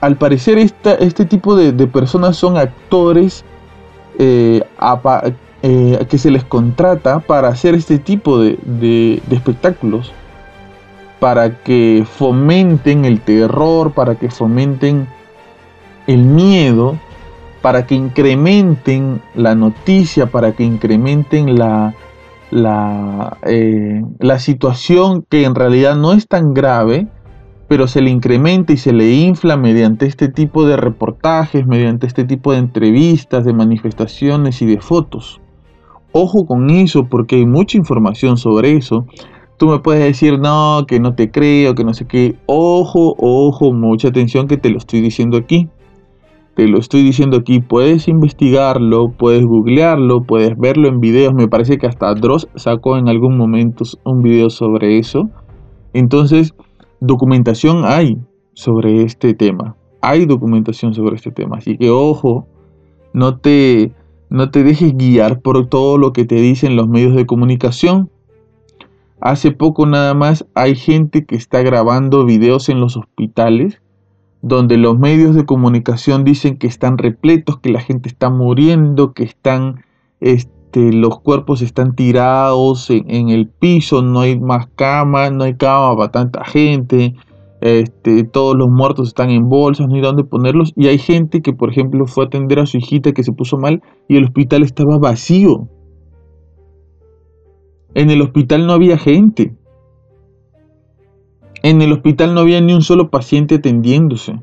al 0.00 0.16
parecer 0.16 0.58
este 0.58 1.24
tipo 1.26 1.54
de, 1.56 1.86
personas 1.86 2.36
son 2.36 2.56
actores 2.56 3.44
que 4.16 4.64
se 6.18 6.30
les 6.30 6.44
contrata 6.44 7.20
para 7.20 7.48
hacer 7.48 7.74
este 7.74 7.98
tipo 7.98 8.38
de, 8.38 9.20
espectáculos, 9.30 10.12
para 11.18 11.62
que 11.62 12.06
fomenten 12.10 13.04
el 13.04 13.20
terror, 13.20 13.92
para 13.92 14.14
que 14.14 14.30
fomenten 14.30 15.06
el 16.06 16.22
miedo, 16.22 16.96
para 17.62 17.86
que 17.86 17.94
incrementen 17.94 19.20
la 19.34 19.54
noticia, 19.54 20.26
para 20.26 20.52
que 20.52 20.64
incrementen 20.64 21.58
la, 21.58 21.94
eh, 23.42 24.02
la 24.18 24.38
situación 24.38 25.24
que 25.28 25.44
en 25.44 25.54
realidad 25.54 25.96
no 25.96 26.12
es 26.12 26.26
tan 26.26 26.54
grave, 26.54 27.08
pero 27.68 27.86
se 27.86 28.00
le 28.00 28.10
incrementa 28.10 28.72
y 28.72 28.78
se 28.78 28.92
le 28.92 29.12
infla 29.12 29.56
mediante 29.56 30.06
este 30.06 30.28
tipo 30.28 30.66
de 30.66 30.76
reportajes, 30.76 31.66
mediante 31.66 32.06
este 32.06 32.24
tipo 32.24 32.52
de 32.52 32.58
entrevistas, 32.58 33.44
de 33.44 33.52
manifestaciones 33.52 34.62
y 34.62 34.66
de 34.66 34.80
fotos. 34.80 35.40
Ojo 36.12 36.46
con 36.46 36.70
eso 36.70 37.06
porque 37.06 37.36
hay 37.36 37.46
mucha 37.46 37.78
información 37.78 38.38
sobre 38.38 38.76
eso. 38.76 39.06
Tú 39.58 39.68
me 39.68 39.78
puedes 39.78 40.02
decir, 40.02 40.38
no, 40.38 40.86
que 40.88 40.98
no 40.98 41.14
te 41.14 41.30
creo, 41.30 41.74
que 41.74 41.84
no 41.84 41.92
sé 41.92 42.06
qué. 42.06 42.34
Ojo, 42.46 43.14
ojo, 43.18 43.72
mucha 43.72 44.08
atención 44.08 44.48
que 44.48 44.56
te 44.56 44.70
lo 44.70 44.78
estoy 44.78 45.02
diciendo 45.02 45.36
aquí 45.36 45.68
te 46.54 46.66
lo 46.66 46.78
estoy 46.78 47.02
diciendo 47.02 47.38
aquí, 47.38 47.60
puedes 47.60 48.08
investigarlo, 48.08 49.12
puedes 49.12 49.44
googlearlo, 49.44 50.24
puedes 50.24 50.58
verlo 50.58 50.88
en 50.88 51.00
videos. 51.00 51.32
Me 51.32 51.48
parece 51.48 51.78
que 51.78 51.86
hasta 51.86 52.14
Dross 52.14 52.48
sacó 52.56 52.96
en 52.96 53.08
algún 53.08 53.36
momento 53.36 53.84
un 54.04 54.22
video 54.22 54.50
sobre 54.50 54.98
eso. 54.98 55.30
Entonces, 55.92 56.54
documentación 57.00 57.84
hay 57.84 58.18
sobre 58.54 59.02
este 59.02 59.34
tema. 59.34 59.76
Hay 60.00 60.26
documentación 60.26 60.94
sobre 60.94 61.16
este 61.16 61.30
tema. 61.30 61.58
Así 61.58 61.78
que 61.78 61.90
ojo, 61.90 62.46
no 63.12 63.38
te, 63.38 63.92
no 64.28 64.50
te 64.50 64.64
dejes 64.64 64.96
guiar 64.96 65.40
por 65.40 65.66
todo 65.66 65.98
lo 65.98 66.12
que 66.12 66.24
te 66.24 66.36
dicen 66.36 66.76
los 66.76 66.88
medios 66.88 67.14
de 67.14 67.26
comunicación. 67.26 68.10
Hace 69.20 69.50
poco 69.50 69.86
nada 69.86 70.14
más 70.14 70.46
hay 70.54 70.74
gente 70.74 71.24
que 71.26 71.36
está 71.36 71.62
grabando 71.62 72.24
videos 72.24 72.68
en 72.70 72.80
los 72.80 72.96
hospitales 72.96 73.80
donde 74.42 74.76
los 74.76 74.98
medios 74.98 75.34
de 75.34 75.44
comunicación 75.44 76.24
dicen 76.24 76.56
que 76.56 76.66
están 76.66 76.98
repletos, 76.98 77.58
que 77.58 77.70
la 77.70 77.80
gente 77.80 78.08
está 78.08 78.30
muriendo, 78.30 79.12
que 79.12 79.24
están, 79.24 79.84
este, 80.20 80.92
los 80.92 81.20
cuerpos 81.20 81.62
están 81.62 81.94
tirados 81.94 82.90
en, 82.90 83.28
el 83.28 83.48
piso, 83.48 84.02
no 84.02 84.20
hay 84.20 84.38
más 84.38 84.66
camas, 84.76 85.32
no 85.32 85.44
hay 85.44 85.54
cama 85.54 85.96
para 85.96 86.10
tanta 86.10 86.44
gente, 86.44 87.14
este, 87.60 88.24
todos 88.24 88.56
los 88.56 88.70
muertos 88.70 89.08
están 89.08 89.28
en 89.30 89.48
bolsas, 89.50 89.88
no 89.88 89.94
hay 89.94 90.00
dónde 90.00 90.24
ponerlos, 90.24 90.72
y 90.74 90.86
hay 90.86 90.98
gente 90.98 91.42
que, 91.42 91.52
por 91.52 91.70
ejemplo, 91.70 92.06
fue 92.06 92.24
a 92.24 92.26
atender 92.28 92.60
a 92.60 92.66
su 92.66 92.78
hijita 92.78 93.12
que 93.12 93.22
se 93.22 93.32
puso 93.32 93.58
mal 93.58 93.82
y 94.08 94.16
el 94.16 94.24
hospital 94.24 94.62
estaba 94.62 94.96
vacío. 94.98 95.68
En 97.92 98.10
el 98.10 98.22
hospital 98.22 98.66
no 98.66 98.72
había 98.72 98.96
gente. 98.96 99.54
En 101.62 101.82
el 101.82 101.92
hospital 101.92 102.34
no 102.34 102.40
había 102.40 102.60
ni 102.60 102.72
un 102.72 102.82
solo 102.82 103.10
paciente 103.10 103.56
atendiéndose. 103.56 104.40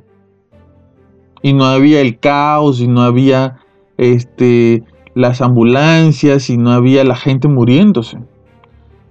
Y 1.41 1.53
no 1.53 1.65
había 1.65 2.01
el 2.01 2.19
caos, 2.19 2.79
y 2.79 2.87
no 2.87 3.01
había 3.01 3.59
este, 3.97 4.83
las 5.15 5.41
ambulancias, 5.41 6.49
y 6.49 6.57
no 6.57 6.71
había 6.71 7.03
la 7.03 7.15
gente 7.15 7.47
muriéndose. 7.47 8.19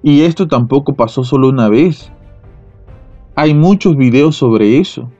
Y 0.03 0.23
esto 0.23 0.47
tampoco 0.47 0.95
pasó 0.95 1.25
solo 1.25 1.49
una 1.49 1.69
vez. 1.69 2.13
Hay 3.35 3.55
muchos 3.55 3.97
videos 3.97 4.37
sobre 4.37 4.79
eso. 4.79 5.11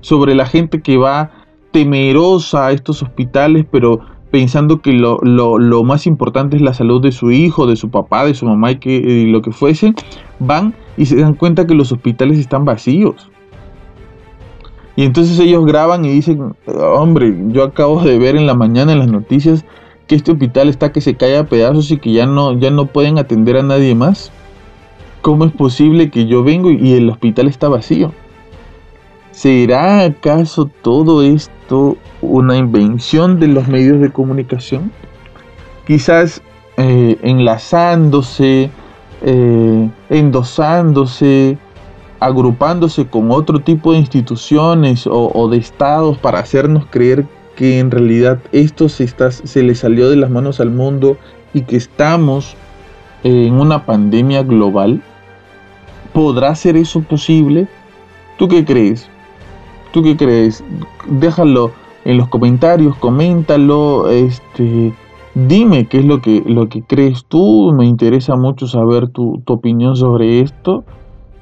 Sobre 0.00 0.34
la 0.34 0.46
gente 0.46 0.82
que 0.82 0.96
va 0.96 1.30
temerosa 1.70 2.66
a 2.66 2.72
estos 2.72 3.02
hospitales, 3.02 3.66
pero 3.70 4.00
pensando 4.30 4.82
que 4.82 4.92
lo, 4.92 5.20
más 5.84 6.08
importante 6.08 6.56
es 6.56 6.62
la 6.62 6.74
salud 6.74 7.00
de 7.00 7.12
su 7.12 7.30
hijo, 7.30 7.68
de 7.68 7.76
su 7.76 7.90
papá, 7.90 8.24
de 8.24 8.34
su 8.34 8.46
mamá 8.46 8.72
y, 8.72 8.76
que, 8.78 9.26
lo 9.28 9.42
que 9.42 9.52
fuese, 9.52 9.94
van 10.40 10.74
y 10.96 11.06
se 11.06 11.16
dan 11.16 11.34
cuenta 11.34 11.66
que 11.66 11.74
los 11.74 11.92
hospitales 11.92 12.38
están 12.38 12.64
vacíos. 12.64 13.30
Y 14.96 15.04
entonces 15.04 15.38
ellos 15.40 15.66
graban 15.66 16.04
y 16.04 16.10
dicen, 16.10 16.54
hombre, 16.66 17.34
yo 17.48 17.64
acabo 17.64 18.02
de 18.02 18.18
ver 18.18 18.36
en 18.36 18.46
la 18.46 18.54
mañana 18.54 18.92
en 18.92 19.00
las 19.00 19.10
noticias 19.10 19.64
que 20.06 20.14
este 20.14 20.32
hospital 20.32 20.68
está 20.68 20.92
que 20.92 21.00
se 21.00 21.16
cae 21.16 21.36
a 21.36 21.44
pedazos 21.44 21.90
y 21.90 21.98
que 21.98 22.12
ya 22.12 22.26
no, 22.26 22.58
ya 22.58 22.70
no 22.70 22.86
pueden 22.86 23.18
atender 23.18 23.56
a 23.56 23.62
nadie 23.62 23.94
más. 23.94 24.30
¿Cómo 25.22 25.46
es 25.46 25.52
posible 25.52 26.10
que 26.10 26.26
yo 26.26 26.44
vengo 26.44 26.70
y 26.70 26.92
el 26.92 27.08
hospital 27.08 27.48
está 27.48 27.68
vacío? 27.68 28.12
¿Será 29.30 30.04
acaso 30.04 30.70
todo 30.82 31.22
esto 31.22 31.96
una 32.20 32.56
invención 32.56 33.40
de 33.40 33.48
los 33.48 33.66
medios 33.66 34.00
de 34.00 34.10
comunicación? 34.10 34.92
Quizás 35.86 36.40
eh, 36.76 37.18
enlazándose, 37.22 38.70
eh, 39.22 39.90
endosándose, 40.18 41.58
agrupándose 42.20 43.06
con 43.06 43.30
otro 43.30 43.60
tipo 43.60 43.92
de 43.92 43.98
instituciones 43.98 45.06
o, 45.10 45.48
de 45.48 45.58
estados 45.58 46.18
para 46.18 46.38
hacernos 46.38 46.86
creer 46.90 47.26
que 47.56 47.78
en 47.78 47.90
realidad 47.90 48.38
esto 48.52 48.88
se, 48.88 49.04
está, 49.04 49.30
se 49.30 49.62
le 49.62 49.74
salió 49.74 50.10
de 50.10 50.16
las 50.16 50.30
manos 50.30 50.60
al 50.60 50.70
mundo 50.70 51.16
y 51.52 51.62
que 51.62 51.76
estamos 51.76 52.56
en 53.22 53.54
una 53.54 53.84
pandemia 53.84 54.42
global. 54.42 55.02
¿Podrá 56.12 56.54
ser 56.54 56.76
eso 56.76 57.00
posible? 57.00 57.66
¿Tú 58.38 58.48
qué 58.48 58.64
crees? 58.64 59.08
¿Tú 59.92 60.02
qué 60.02 60.16
crees? 60.16 60.62
Déjalo, 61.06 61.72
en 62.04 62.18
los 62.18 62.28
comentarios, 62.28 62.96
coméntalo, 62.96 64.10
este, 64.10 64.92
dime 65.34 65.86
qué 65.88 65.98
es 65.98 66.04
lo 66.04 66.20
que, 66.20 66.42
lo 66.46 66.68
que 66.68 66.82
crees 66.82 67.24
tú, 67.26 67.72
me 67.76 67.86
interesa 67.86 68.36
mucho 68.36 68.66
saber 68.66 69.08
tu, 69.08 69.42
opinión 69.46 69.96
sobre 69.96 70.40
esto. 70.40 70.84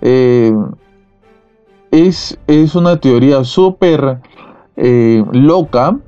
Eh, 0.01 0.53
es, 1.91 2.39
es, 2.47 2.75
una 2.75 2.97
teoría 2.97 3.45
súper 3.45 4.21
eh, 4.77 5.23
loca, 5.33 5.99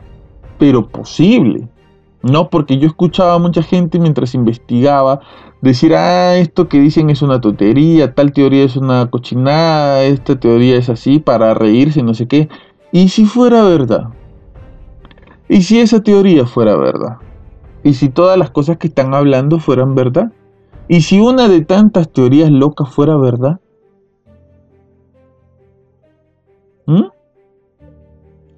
pero 0.58 0.88
posible. 0.88 1.68
No, 2.22 2.48
porque 2.48 2.78
yo 2.78 2.86
escuchaba 2.86 3.34
a 3.34 3.38
mucha 3.38 3.62
gente 3.62 3.98
mientras 3.98 4.34
investigaba 4.34 5.20
decir, 5.60 5.94
ah, 5.94 6.36
esto 6.36 6.68
que 6.68 6.80
dicen 6.80 7.10
es 7.10 7.20
una 7.20 7.40
tontería, 7.40 8.14
tal 8.14 8.32
teoría 8.32 8.64
es 8.64 8.76
una 8.76 9.10
cochinada, 9.10 10.04
esta 10.04 10.38
teoría 10.38 10.76
es 10.76 10.88
así 10.88 11.18
para 11.18 11.52
reírse, 11.52 12.02
no 12.02 12.14
sé 12.14 12.26
qué. 12.26 12.48
¿Y 12.92 13.08
si 13.08 13.26
fuera 13.26 13.62
verdad? 13.62 14.08
¿Y 15.48 15.62
si 15.62 15.80
esa 15.80 16.02
teoría 16.02 16.46
fuera 16.46 16.76
verdad? 16.76 17.18
¿Y 17.84 17.94
si 17.94 18.08
todas 18.08 18.36
las 18.36 18.50
cosas 18.50 18.78
que 18.78 18.88
están 18.88 19.14
hablando 19.14 19.60
fueran 19.60 19.94
verdad? 19.94 20.32
¿Y 20.88 21.02
si 21.02 21.20
una 21.20 21.48
de 21.48 21.60
tantas 21.60 22.10
teorías 22.10 22.50
locas 22.50 22.92
fuera 22.92 23.16
verdad? 23.16 23.60
¿Mm? 26.86 27.04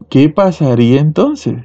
¿Qué 0.09 0.29
pasaría 0.29 1.01
entonces? 1.01 1.65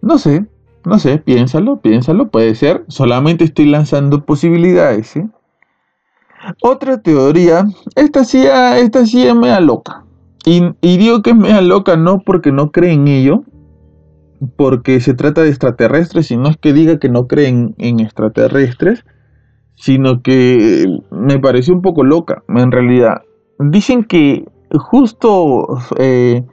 No 0.00 0.18
sé, 0.18 0.46
no 0.84 0.98
sé, 0.98 1.18
piénsalo, 1.18 1.76
piénsalo, 1.76 2.28
puede 2.28 2.54
ser. 2.54 2.84
Solamente 2.88 3.44
estoy 3.44 3.66
lanzando 3.66 4.24
posibilidades. 4.24 5.14
Otra 6.60 7.00
teoría, 7.00 7.66
esta 7.94 8.24
sí, 8.24 8.44
esta 8.44 9.06
sí 9.06 9.26
es 9.26 9.34
mea 9.34 9.60
loca. 9.60 10.04
Y, 10.44 10.72
digo 10.80 11.22
que 11.22 11.30
es 11.30 11.36
mea 11.36 11.60
loca 11.60 11.96
no 11.96 12.20
porque 12.20 12.50
no 12.50 12.72
cree 12.72 12.92
en 12.92 13.06
ello, 13.06 13.44
porque 14.56 15.00
se 15.00 15.14
trata 15.14 15.42
de 15.42 15.48
extraterrestres, 15.48 16.30
y 16.30 16.36
no 16.36 16.48
es 16.48 16.56
que 16.56 16.72
diga 16.72 16.98
que 16.98 17.08
no 17.08 17.26
creen 17.26 17.74
en 17.78 18.00
extraterrestres, 18.00 19.04
sino 19.74 20.22
que 20.22 20.86
me 21.10 21.38
pareció 21.38 21.74
un 21.74 21.82
poco 21.82 22.04
loca, 22.04 22.42
en 22.48 22.70
realidad. 22.70 23.22
Dicen 23.58 24.04
que 24.04 24.44
justo 24.72 25.78
eh, 25.98 26.44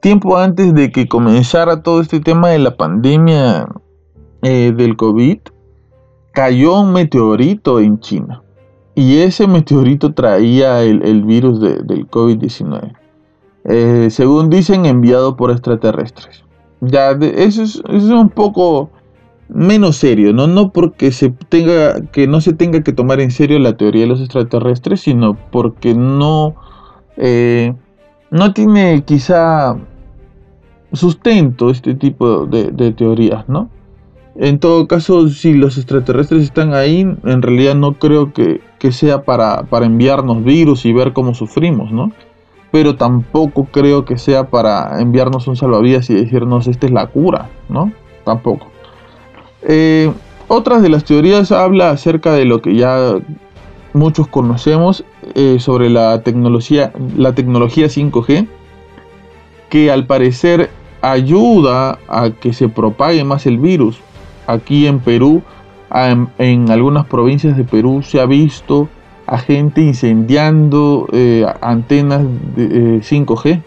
tiempo 0.00 0.36
antes 0.36 0.74
de 0.74 0.90
que 0.90 1.08
comenzara 1.08 1.82
todo 1.82 2.00
este 2.00 2.20
tema 2.20 2.48
de 2.48 2.58
la 2.58 2.76
pandemia 2.76 3.68
eh, 4.42 4.72
del 4.76 4.96
COVID, 4.96 5.38
cayó 6.32 6.80
un 6.80 6.92
meteorito 6.92 7.80
en 7.80 8.00
China. 8.00 8.42
Y 8.94 9.18
ese 9.18 9.46
meteorito 9.46 10.12
traía 10.12 10.82
el, 10.82 11.22
virus 11.22 11.60
del 11.60 12.08
COVID-19. 12.10 12.94
Eh, 13.64 14.08
según 14.10 14.50
dicen, 14.50 14.84
enviado 14.86 15.36
por 15.36 15.50
extraterrestres. 15.50 16.44
Ya, 16.84 17.12
eso, 17.12 17.62
es, 17.62 17.80
un 17.86 18.28
poco 18.28 18.90
menos 19.48 19.96
serio, 19.98 20.32
¿no? 20.32 20.48
No 20.48 20.72
porque 20.72 21.12
se 21.12 21.30
tenga, 21.30 22.08
que 22.10 22.26
no 22.26 22.40
se 22.40 22.54
tenga 22.54 22.82
que 22.82 22.92
tomar 22.92 23.20
en 23.20 23.30
serio 23.30 23.60
la 23.60 23.76
teoría 23.76 24.02
de 24.02 24.08
los 24.08 24.20
extraterrestres, 24.20 25.02
sino 25.02 25.38
porque 25.52 25.94
no, 25.94 26.56
eh, 27.16 27.72
no 28.32 28.52
tiene 28.52 29.04
quizá 29.04 29.76
sustento 30.92 31.70
este 31.70 31.94
tipo 31.94 32.46
de, 32.46 32.92
teorías, 32.92 33.48
¿no? 33.48 33.70
En 34.34 34.58
todo 34.58 34.88
caso, 34.88 35.28
si 35.28 35.54
los 35.54 35.78
extraterrestres 35.78 36.42
están 36.42 36.74
ahí, 36.74 37.02
en 37.02 37.42
realidad 37.42 37.76
no 37.76 37.92
creo 37.92 38.32
que, 38.32 38.60
sea 38.90 39.22
para, 39.22 39.62
para, 39.64 39.86
enviarnos 39.86 40.42
virus 40.42 40.84
y 40.84 40.92
ver 40.92 41.12
cómo 41.12 41.32
sufrimos, 41.32 41.92
¿no? 41.92 42.10
Pero 42.72 42.96
tampoco 42.96 43.66
creo 43.70 44.04
que 44.04 44.18
sea 44.18 44.48
para 44.48 45.00
enviarnos 45.00 45.46
un 45.46 45.56
salvavidas 45.56 46.10
y 46.10 46.14
decirnos 46.14 46.66
esta 46.66 46.86
es 46.86 46.92
la 46.92 47.06
cura, 47.06 47.50
¿no? 47.68 47.92
Tampoco. 48.24 48.66
Eh, 49.62 50.12
otras 50.48 50.82
de 50.82 50.88
las 50.88 51.04
teorías 51.04 51.52
habla 51.52 51.90
acerca 51.90 52.32
de 52.32 52.44
lo 52.44 52.60
que 52.60 52.74
ya 52.74 53.14
muchos 53.92 54.26
conocemos 54.26 55.04
eh, 55.34 55.58
sobre 55.60 55.90
la 55.90 56.22
tecnología, 56.22 56.92
la 57.16 57.34
tecnología 57.34 57.86
5G, 57.86 58.48
que 59.68 59.90
al 59.90 60.06
parecer 60.06 60.70
ayuda 61.02 61.98
a 62.08 62.30
que 62.30 62.52
se 62.52 62.68
propague 62.68 63.24
más 63.24 63.46
el 63.46 63.58
virus. 63.58 63.98
Aquí 64.46 64.86
en 64.86 65.00
Perú, 65.00 65.42
en, 65.92 66.70
algunas 66.70 67.06
provincias 67.06 67.56
de 67.56 67.64
Perú 67.64 68.02
se 68.02 68.20
ha 68.20 68.26
visto 68.26 68.88
a 69.32 69.38
gente 69.38 69.80
incendiando 69.80 71.08
eh, 71.10 71.46
antenas 71.62 72.20
de 72.54 73.00
5G. 73.00 73.46
Eh, 73.46 73.62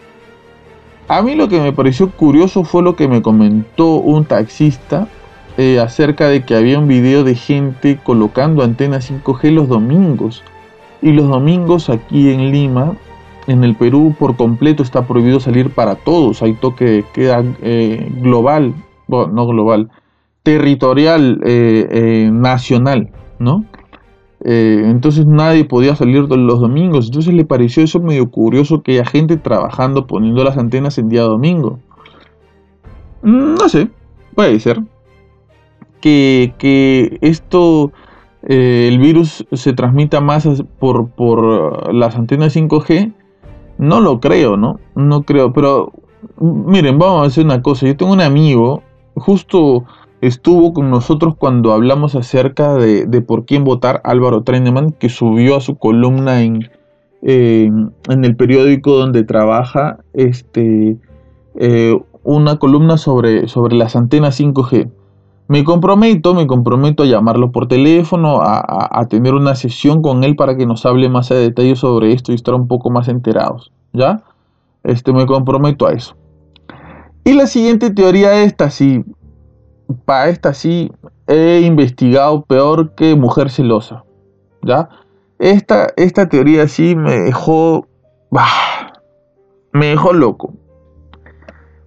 a 1.08 1.22
mí 1.22 1.34
lo 1.34 1.48
que 1.48 1.60
me 1.60 1.72
pareció 1.72 2.08
curioso 2.08 2.62
fue 2.62 2.84
lo 2.84 2.94
que 2.94 3.08
me 3.08 3.20
comentó 3.20 3.96
un 3.96 4.24
taxista 4.24 5.08
eh, 5.58 5.80
acerca 5.80 6.28
de 6.28 6.44
que 6.44 6.54
había 6.54 6.78
un 6.78 6.86
video 6.86 7.24
de 7.24 7.34
gente 7.34 7.98
colocando 8.00 8.62
antenas 8.62 9.10
5G 9.10 9.50
los 9.50 9.68
domingos. 9.68 10.44
Y 11.02 11.10
los 11.10 11.28
domingos 11.28 11.90
aquí 11.90 12.30
en 12.30 12.52
Lima 12.52 12.94
en 13.48 13.64
el 13.64 13.74
Perú 13.74 14.14
por 14.16 14.36
completo 14.36 14.84
está 14.84 15.04
prohibido 15.04 15.40
salir 15.40 15.70
para 15.70 15.96
todos. 15.96 16.42
Hay 16.42 16.54
toque 16.54 17.04
queda 17.12 17.42
eh, 17.60 18.08
global, 18.20 18.72
bueno, 19.08 19.32
no 19.32 19.48
global, 19.48 19.90
territorial, 20.44 21.40
nacional, 22.30 23.10
¿no? 23.40 23.64
Entonces 24.40 25.26
nadie 25.26 25.64
podía 25.64 25.96
salir 25.96 26.28
los 26.28 26.60
domingos. 26.60 27.06
Entonces 27.06 27.34
le 27.34 27.44
pareció 27.44 27.82
eso 27.82 28.00
medio 28.00 28.30
curioso 28.30 28.82
que 28.82 28.92
haya 28.92 29.04
gente 29.04 29.36
trabajando 29.36 30.06
poniendo 30.06 30.44
las 30.44 30.56
antenas 30.56 30.98
en 30.98 31.08
día 31.08 31.22
domingo. 31.22 31.78
Mm, 33.22 33.54
no 33.54 33.68
sé, 33.68 33.88
puede 34.34 34.60
ser. 34.60 34.82
Que, 36.00 36.54
que 36.58 37.18
esto, 37.22 37.92
el 38.42 38.98
virus 38.98 39.46
se 39.52 39.72
transmita 39.72 40.20
más 40.20 40.46
por, 40.78 41.08
por 41.08 41.92
las 41.94 42.14
antenas 42.16 42.54
5G 42.54 43.12
no 43.78 44.00
lo 44.00 44.20
creo, 44.20 44.56
¿no? 44.56 44.80
No 44.94 45.22
creo, 45.22 45.52
pero 45.52 45.92
miren, 46.40 46.98
vamos 46.98 47.22
a 47.22 47.26
hacer 47.26 47.44
una 47.44 47.62
cosa. 47.62 47.86
Yo 47.86 47.96
tengo 47.96 48.12
un 48.12 48.20
amigo, 48.20 48.82
justo 49.14 49.84
estuvo 50.26 50.72
con 50.72 50.90
nosotros 50.90 51.34
cuando 51.36 51.72
hablamos 51.72 52.14
acerca 52.14 52.74
de, 52.74 53.20
por 53.22 53.44
quién 53.44 53.64
votar, 53.64 54.00
Álvaro 54.04 54.42
Treneman, 54.42 54.92
que 54.92 55.08
subió 55.08 55.56
a 55.56 55.60
su 55.60 55.76
columna 55.76 56.42
en, 56.42 56.70
en 57.22 58.24
el 58.24 58.36
periódico 58.36 58.96
donde 58.96 59.24
trabaja, 59.24 59.98
este, 60.12 60.96
eh, 61.56 61.98
una 62.22 62.58
columna 62.58 62.98
sobre, 62.98 63.48
sobre 63.48 63.76
las 63.76 63.96
antenas 63.96 64.38
5G. 64.38 64.90
Me 65.48 65.62
comprometo, 65.62 66.34
me 66.34 66.46
comprometo 66.46 67.04
a 67.04 67.06
llamarlo 67.06 67.52
por 67.52 67.68
teléfono, 67.68 68.40
a, 68.42 69.06
tener 69.08 69.32
una 69.34 69.54
sesión 69.54 70.02
con 70.02 70.24
él 70.24 70.34
para 70.34 70.56
que 70.56 70.66
nos 70.66 70.84
hable 70.84 71.08
más 71.08 71.30
a 71.30 71.36
detalle 71.36 71.76
sobre 71.76 72.12
esto 72.12 72.32
y 72.32 72.34
estar 72.34 72.54
un 72.54 72.66
poco 72.66 72.90
más 72.90 73.06
enterados. 73.06 73.70
¿Ya? 73.92 74.24
Este, 74.82 75.12
me 75.12 75.24
comprometo 75.24 75.86
a 75.86 75.92
eso. 75.92 76.16
Y 77.24 77.34
la 77.34 77.46
siguiente 77.46 77.90
teoría, 77.90 78.42
esta 78.42 78.70
sí, 78.70 79.04
para 80.04 80.28
esta 80.28 80.54
sí, 80.54 80.90
he 81.26 81.60
investigado 81.60 82.44
peor 82.44 82.94
que 82.94 83.14
mujer 83.14 83.50
celosa. 83.50 84.04
¿Ya? 84.62 84.88
Esta, 85.38 85.88
esta 85.96 86.28
teoría 86.28 86.68
sí 86.68 86.96
me 86.96 87.20
dejó... 87.20 87.86
me 89.72 89.86
dejó 89.86 90.12
loco. 90.12 90.54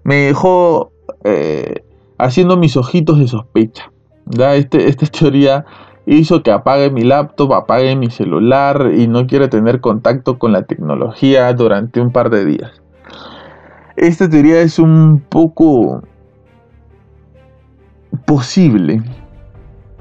Me 0.04 0.16
dejó... 0.16 0.92
Eh, 1.24 1.84
haciendo 2.20 2.58
mis 2.58 2.78
ojitos 2.78 3.18
de 3.18 3.28
sospecha. 3.28 3.92
Este, 4.54 4.88
esta 4.88 5.06
teoría 5.20 5.66
hizo 6.06 6.44
que 6.44 6.52
apague 6.52 6.92
mi 6.92 7.02
laptop, 7.02 7.54
apague 7.54 7.96
mi 7.96 8.12
celular 8.12 8.92
y 8.96 9.08
no 9.08 9.26
quiera 9.26 9.50
tener 9.50 9.82
contacto 9.82 10.38
con 10.38 10.52
la 10.52 10.64
tecnología 10.64 11.52
durante 11.54 12.00
un 12.02 12.12
par 12.12 12.30
de 12.30 12.46
días. 12.46 12.82
Esta 13.96 14.30
teoría 14.30 14.62
es 14.62 14.80
un 14.80 15.22
poco 15.28 16.04
posible, 18.26 19.02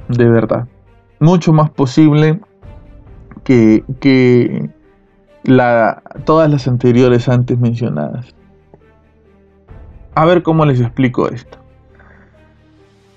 de 0.09 0.29
verdad. 0.29 0.67
Mucho 1.21 1.53
más 1.53 1.71
posible 1.71 2.41
que, 3.45 3.85
que 4.01 4.71
la, 5.45 6.03
todas 6.25 6.51
las 6.51 6.69
anteriores 6.69 7.29
antes 7.29 7.59
mencionadas. 7.59 8.35
A 10.15 10.25
ver 10.25 10.43
cómo 10.43 10.65
les 10.65 10.81
explico 10.81 11.29
esto. 11.29 11.59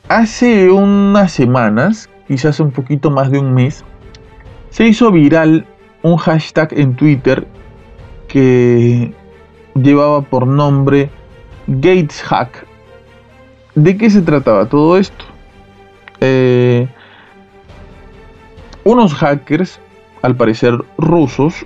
Hace 0.08 0.70
unas 0.70 1.32
semanas, 1.32 2.10
quizás 2.28 2.60
un 2.60 2.72
poquito 2.72 3.12
más 3.12 3.32
de 3.32 3.40
un 3.40 3.54
mes, 3.54 3.86
se 4.70 4.88
hizo 4.88 5.12
viral 5.12 5.66
un 6.04 6.18
hashtag 6.18 6.74
en 6.74 6.96
Twitter 6.96 7.48
que 8.28 9.14
llevaba 9.76 10.22
por 10.22 10.48
nombre 10.48 11.10
GatesHack. 11.68 12.68
¿De 13.76 13.98
qué 13.98 14.10
se 14.10 14.22
trataba 14.22 14.66
todo 14.66 14.98
esto? 14.98 15.24
Eh, 16.20 16.88
unos 18.84 19.14
hackers, 19.14 19.80
al 20.22 20.36
parecer 20.36 20.78
rusos, 20.98 21.66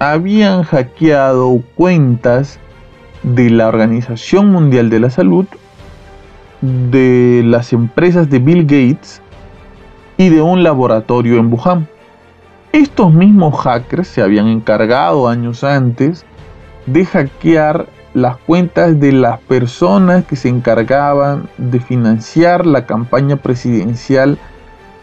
habían 0.00 0.64
hackeado 0.64 1.62
cuentas 1.76 2.58
de 3.22 3.50
la 3.50 3.68
Organización 3.68 4.50
Mundial 4.50 4.90
de 4.90 4.98
la 4.98 5.10
Salud, 5.10 5.46
de 6.60 7.42
las 7.44 7.72
empresas 7.72 8.28
de 8.28 8.40
Bill 8.40 8.62
Gates 8.62 9.22
y 10.16 10.28
de 10.28 10.42
un 10.42 10.64
laboratorio 10.64 11.38
en 11.38 11.52
Wuhan. 11.52 11.86
Estos 12.72 13.12
mismos 13.12 13.60
hackers 13.60 14.08
se 14.08 14.22
habían 14.22 14.48
encargado 14.48 15.28
años 15.28 15.62
antes 15.62 16.24
de 16.86 17.04
hackear 17.04 17.86
las 18.14 18.36
cuentas 18.36 18.98
de 19.00 19.12
las 19.12 19.40
personas 19.40 20.24
que 20.24 20.36
se 20.36 20.48
encargaban 20.48 21.48
de 21.58 21.80
financiar 21.80 22.66
la 22.66 22.86
campaña 22.86 23.36
presidencial 23.36 24.38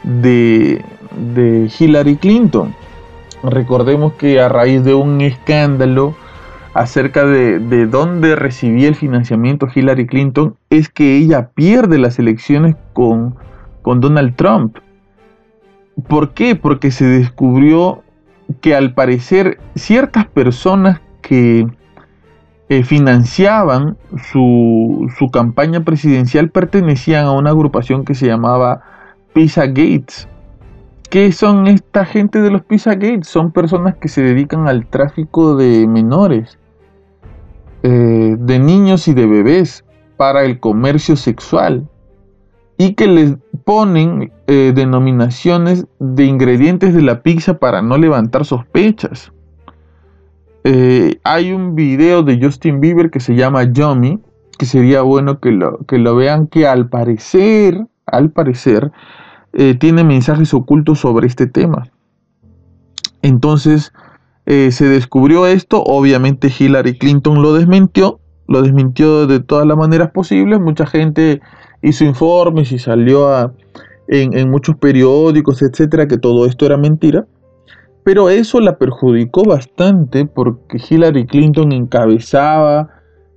de, 0.03 0.83
Hillary 1.79 2.17
Clinton. 2.17 2.75
Recordemos 3.43 4.13
que 4.13 4.39
a 4.39 4.49
raíz 4.49 4.83
de 4.83 4.93
un 4.93 5.21
escándalo 5.21 6.15
acerca 6.73 7.25
de, 7.25 7.59
de 7.59 7.87
dónde 7.87 8.35
recibía 8.35 8.87
el 8.87 8.95
financiamiento 8.95 9.67
Hillary 9.73 10.05
Clinton, 10.05 10.55
es 10.69 10.87
que 10.89 11.17
ella 11.17 11.49
pierde 11.49 11.97
las 11.97 12.19
elecciones 12.19 12.75
con, 12.93 13.35
con 13.81 13.99
Donald 13.99 14.35
Trump. 14.35 14.77
¿Por 16.07 16.33
qué? 16.33 16.55
Porque 16.55 16.91
se 16.91 17.05
descubrió 17.05 18.03
que 18.61 18.75
al 18.75 18.93
parecer 18.93 19.59
ciertas 19.75 20.27
personas 20.27 21.01
que 21.21 21.67
eh, 22.69 22.83
financiaban 22.83 23.97
su, 24.31 25.09
campaña 25.33 25.83
presidencial 25.83 26.51
pertenecían 26.51 27.25
a 27.25 27.31
una 27.31 27.49
agrupación 27.49 28.05
que 28.05 28.13
se 28.13 28.27
llamaba 28.27 28.81
Pizza 29.33 29.65
Gates. 29.65 30.27
¿Qué 31.09 31.31
son 31.31 31.65
esta 31.65 32.05
gente 32.05 32.39
de 32.41 32.51
los 32.51 32.63
Pizza 32.63 32.93
Gates? 32.93 33.27
Son 33.27 33.51
personas 33.51 33.95
que 33.95 34.07
se 34.07 34.21
dedican 34.21 34.67
al 34.67 34.85
tráfico 34.85 35.55
de 35.55 35.87
menores, 35.87 36.59
eh, 37.81 38.35
de 38.37 38.59
niños 38.59 39.07
y 39.07 39.15
de 39.15 39.25
bebés 39.25 39.83
para 40.15 40.43
el 40.43 40.59
comercio 40.59 41.15
sexual 41.15 41.87
y 42.77 42.93
que 42.93 43.07
les 43.07 43.35
ponen 43.65 44.31
eh, 44.45 44.73
denominaciones 44.75 45.87
de 45.97 46.25
ingredientes 46.25 46.93
de 46.93 47.01
la 47.01 47.23
pizza 47.23 47.57
para 47.57 47.81
no 47.81 47.97
levantar 47.97 48.45
sospechas. 48.45 49.31
Eh, 50.63 51.19
hay 51.23 51.51
un 51.51 51.75
video 51.75 52.23
de 52.23 52.39
Justin 52.41 52.81
Bieber 52.81 53.09
que 53.09 53.19
se 53.19 53.35
llama 53.35 53.63
Yummy, 53.63 54.19
que 54.57 54.65
sería 54.65 55.01
bueno 55.01 55.39
que 55.39 55.51
lo, 55.51 55.79
que 55.85 55.97
lo 55.97 56.15
vean, 56.15 56.47
que 56.47 56.67
al 56.67 56.89
parecer, 56.89 57.87
al 58.05 58.31
parecer, 58.31 58.91
eh, 59.53 59.75
tiene 59.75 60.03
mensajes 60.03 60.53
ocultos 60.53 60.99
sobre 60.99 61.27
este 61.27 61.47
tema. 61.47 61.89
Entonces, 63.21 63.93
eh, 64.45 64.71
se 64.71 64.85
descubrió 64.85 65.47
esto, 65.47 65.81
obviamente 65.83 66.51
Hillary 66.57 66.97
Clinton 66.97 67.41
lo 67.41 67.53
desmintió, 67.53 68.19
lo 68.47 68.61
desmintió 68.61 69.27
de 69.27 69.39
todas 69.39 69.65
las 69.65 69.77
maneras 69.77 70.11
posibles, 70.11 70.59
mucha 70.59 70.85
gente 70.85 71.41
hizo 71.81 72.03
informes 72.03 72.71
y 72.71 72.79
salió 72.79 73.53
en, 74.07 74.37
en 74.37 74.49
muchos 74.49 74.75
periódicos, 74.75 75.61
etcétera, 75.61 76.07
que 76.07 76.17
todo 76.17 76.45
esto 76.45 76.65
era 76.65 76.77
mentira. 76.77 77.25
Pero 78.03 78.29
eso 78.29 78.59
la 78.59 78.77
perjudicó 78.77 79.43
bastante 79.43 80.25
porque 80.25 80.81
Hillary 80.89 81.25
Clinton 81.25 81.71
encabezaba 81.71 82.89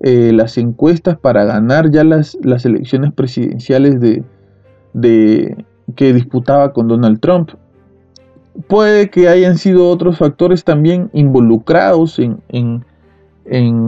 eh, 0.04 0.32
las 0.32 0.58
encuestas 0.58 1.16
para 1.16 1.44
ganar 1.44 1.92
ya 1.92 2.02
las, 2.02 2.36
las 2.42 2.64
elecciones 2.64 3.12
presidenciales 3.12 4.00
de, 4.00 4.24
de, 4.94 5.64
que 5.94 6.12
disputaba 6.12 6.72
con 6.72 6.88
Donald 6.88 7.20
Trump. 7.20 7.50
Puede 8.66 9.10
que 9.10 9.28
hayan 9.28 9.58
sido 9.58 9.88
otros 9.88 10.18
factores 10.18 10.64
también 10.64 11.08
involucrados 11.12 12.18
en, 12.18 12.42
en, 12.48 12.84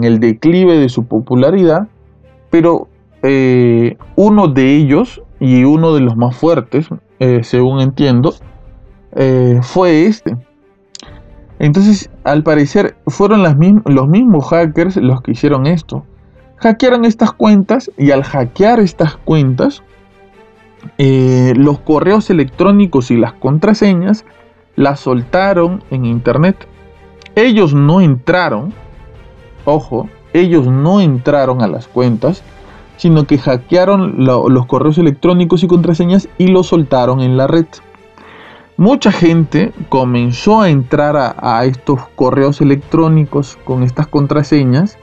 el 0.04 0.20
declive 0.20 0.78
de 0.78 0.88
su 0.88 1.04
popularidad, 1.06 1.88
pero 2.50 2.88
eh, 3.22 3.96
uno 4.14 4.48
de 4.48 4.76
ellos, 4.76 5.20
y 5.40 5.64
uno 5.64 5.94
de 5.94 6.00
los 6.00 6.16
más 6.16 6.36
fuertes, 6.36 6.88
eh, 7.18 7.40
según 7.42 7.80
entiendo, 7.80 8.34
fue 9.62 10.06
este. 10.06 10.36
Entonces, 11.64 12.10
al 12.24 12.42
parecer, 12.42 12.94
fueron 13.06 13.42
los 13.42 14.08
mismos 14.08 14.50
hackers 14.50 14.98
los 14.98 15.22
que 15.22 15.30
hicieron 15.30 15.66
esto. 15.66 16.04
Hackearon 16.56 17.06
estas 17.06 17.32
cuentas 17.32 17.90
y 17.96 18.10
al 18.10 18.22
hackear 18.22 18.80
estas 18.80 19.16
cuentas, 19.16 19.82
eh, 20.98 21.54
los 21.56 21.78
correos 21.78 22.28
electrónicos 22.28 23.10
y 23.10 23.16
las 23.16 23.32
contraseñas 23.32 24.26
las 24.76 25.00
soltaron 25.00 25.82
en 25.90 26.04
internet. 26.04 26.68
Ellos 27.34 27.72
no 27.72 28.02
entraron, 28.02 28.74
ojo, 29.64 30.10
ellos 30.34 30.66
no 30.66 31.00
entraron 31.00 31.62
a 31.62 31.66
las 31.66 31.88
cuentas, 31.88 32.42
sino 32.98 33.24
que 33.26 33.38
hackearon 33.38 34.16
los 34.18 34.66
correos 34.66 34.98
electrónicos 34.98 35.62
y 35.62 35.66
contraseñas 35.66 36.28
y 36.36 36.48
los 36.48 36.66
soltaron 36.66 37.22
en 37.22 37.38
la 37.38 37.46
red 37.46 37.64
mucha 38.76 39.12
gente 39.12 39.72
comenzó 39.88 40.60
a 40.60 40.70
entrar 40.70 41.16
a, 41.16 41.64
estos 41.64 42.00
correos 42.14 42.60
electrónicos 42.60 43.58
con 43.64 43.82
estas 43.82 44.06
contraseñas 44.06 44.98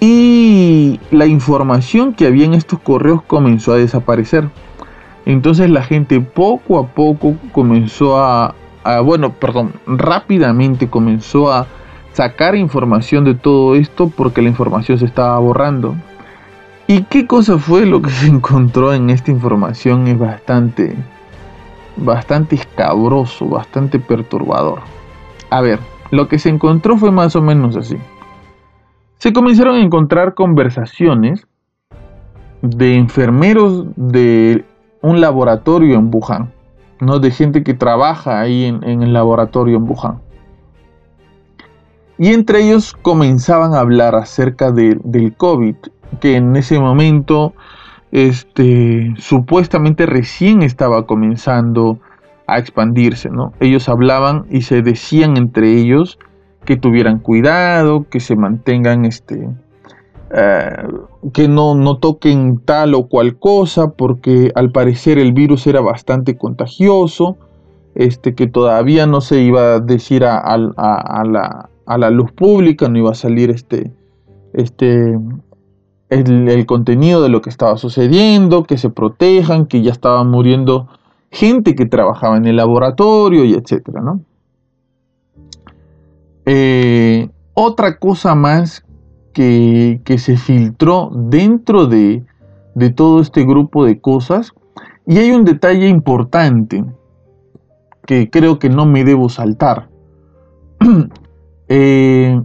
y 0.00 1.00
la 1.10 1.26
información 1.26 2.14
que 2.14 2.26
había 2.26 2.44
en 2.44 2.54
estos 2.54 2.78
correos 2.78 3.22
comenzó 3.22 3.72
a 3.72 3.76
desaparecer. 3.76 4.48
Entonces 5.26 5.70
la 5.70 5.82
gente 5.82 6.20
poco 6.20 6.78
a 6.78 6.86
poco 6.88 7.36
comenzó 7.52 8.18
a, 8.18 8.54
bueno, 9.02 9.32
perdón, 9.32 9.72
rápidamente 9.86 10.88
comenzó 10.88 11.50
a 11.50 11.66
sacar 12.12 12.54
información 12.54 13.24
de 13.24 13.34
todo 13.34 13.74
esto 13.74 14.12
porque 14.14 14.42
la 14.42 14.50
información 14.50 14.98
se 14.98 15.06
estaba 15.06 15.38
borrando. 15.38 15.96
¿Y 16.86 17.04
qué 17.04 17.26
cosa 17.26 17.58
fue 17.58 17.86
lo 17.86 18.02
que 18.02 18.10
se 18.10 18.26
encontró 18.26 18.92
en 18.92 19.10
esta 19.10 19.30
información? 19.30 20.06
Es 20.06 20.18
bastante, 20.18 20.96
bastante 21.96 22.56
escabroso, 22.56 23.46
bastante 23.46 23.98
perturbador. 23.98 24.80
A 25.50 25.60
ver, 25.60 25.78
lo 26.10 26.28
que 26.28 26.38
se 26.38 26.48
encontró 26.48 26.96
fue 26.96 27.10
más 27.10 27.36
o 27.36 27.42
menos 27.42 27.76
así. 27.76 27.96
Se 29.18 29.32
comenzaron 29.32 29.76
a 29.76 29.80
encontrar 29.80 30.34
conversaciones 30.34 31.46
de 32.62 32.96
enfermeros 32.96 33.86
de 33.96 34.64
un 35.02 35.20
laboratorio 35.20 35.96
en 35.96 36.10
Wuhan, 36.12 36.52
¿no? 37.00 37.18
de 37.18 37.30
gente 37.30 37.62
que 37.62 37.74
trabaja 37.74 38.40
ahí 38.40 38.64
en, 38.64 39.02
el 39.02 39.12
laboratorio 39.12 39.76
en 39.76 39.88
Wuhan. 39.88 40.20
Y 42.16 42.32
entre 42.32 42.62
ellos 42.62 42.94
comenzaban 43.02 43.74
a 43.74 43.80
hablar 43.80 44.14
acerca 44.14 44.70
del 44.70 45.34
COVID, 45.36 45.74
que 46.20 46.36
en 46.36 46.54
ese 46.56 46.78
momento 46.78 47.54
este, 48.14 49.12
supuestamente 49.18 50.06
recién 50.06 50.62
estaba 50.62 51.04
comenzando 51.04 51.98
a 52.46 52.60
expandirse. 52.60 53.28
Ellos 53.58 53.88
hablaban 53.88 54.46
y 54.50 54.62
se 54.62 54.82
decían 54.82 55.36
entre 55.36 55.72
ellos 55.80 56.20
que 56.64 56.76
tuvieran 56.76 57.18
cuidado, 57.18 58.06
que 58.08 58.20
se 58.20 58.36
mantengan, 58.36 59.04
este, 59.04 59.48
eh, 60.32 60.76
que 61.32 61.48
no, 61.48 61.74
no 61.74 61.98
toquen 61.98 62.60
tal 62.64 62.94
o 62.94 63.08
cual 63.08 63.36
cosa, 63.36 63.90
porque 63.90 64.52
al 64.54 64.70
parecer 64.70 65.18
el 65.18 65.32
virus 65.32 65.66
era 65.66 65.80
bastante 65.80 66.36
contagioso, 66.36 67.36
este, 67.96 68.36
que 68.36 68.46
todavía 68.46 69.08
no 69.08 69.22
se 69.22 69.40
iba 69.40 69.74
a 69.74 69.80
decir 69.80 70.24
a, 70.24 70.56
la, 70.56 71.68
a 71.84 71.98
la, 71.98 72.10
luz 72.10 72.30
pública, 72.30 72.88
no 72.88 72.96
iba 72.96 73.10
a 73.10 73.14
salir 73.14 73.50
este, 73.50 73.90
este, 74.52 75.18
el, 76.10 76.66
contenido 76.66 77.22
de 77.22 77.28
lo 77.28 77.40
que 77.40 77.50
estaba 77.50 77.76
sucediendo, 77.76 78.64
que 78.64 78.78
se 78.78 78.90
protejan, 78.90 79.66
que 79.66 79.82
ya 79.82 79.92
estaban 79.92 80.30
muriendo 80.30 80.88
gente 81.30 81.74
que 81.74 81.86
trabajaba 81.86 82.36
en 82.36 82.46
el 82.46 82.56
laboratorio 82.56 83.44
y 83.44 83.54
etcétera, 83.54 84.00
¿no? 84.00 84.20
Eh, 86.46 87.28
otra 87.54 87.98
cosa 87.98 88.34
más 88.34 88.84
que, 89.32 90.00
se 90.18 90.36
filtró 90.36 91.10
dentro 91.12 91.86
de, 91.86 92.22
de, 92.74 92.90
todo 92.90 93.20
este 93.20 93.44
grupo 93.44 93.84
de 93.84 94.00
cosas, 94.00 94.52
y 95.06 95.18
hay 95.18 95.32
un 95.32 95.44
detalle 95.44 95.88
importante 95.88 96.84
que 98.06 98.30
creo 98.30 98.58
que 98.58 98.68
no 98.68 98.86
me 98.86 99.04
debo 99.04 99.28
saltar. 99.28 99.88
eh, 101.68 102.40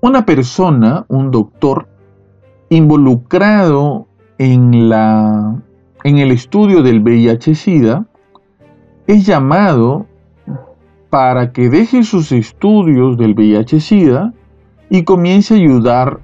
una 0.00 0.26
persona, 0.26 1.04
un 1.08 1.30
doctor, 1.30 1.88
involucrado 2.68 4.06
en, 4.38 4.88
la, 4.88 5.62
en 6.04 6.18
el 6.18 6.30
estudio 6.30 6.82
del 6.82 7.02
VIH-Sida, 7.02 8.06
es 9.06 9.24
llamado 9.24 10.06
para 11.10 11.52
que 11.52 11.68
deje 11.70 12.02
sus 12.02 12.32
estudios 12.32 13.16
del 13.16 13.34
VIH-Sida 13.34 14.34
y 14.90 15.04
comience 15.04 15.54
a 15.54 15.56
ayudar 15.56 16.20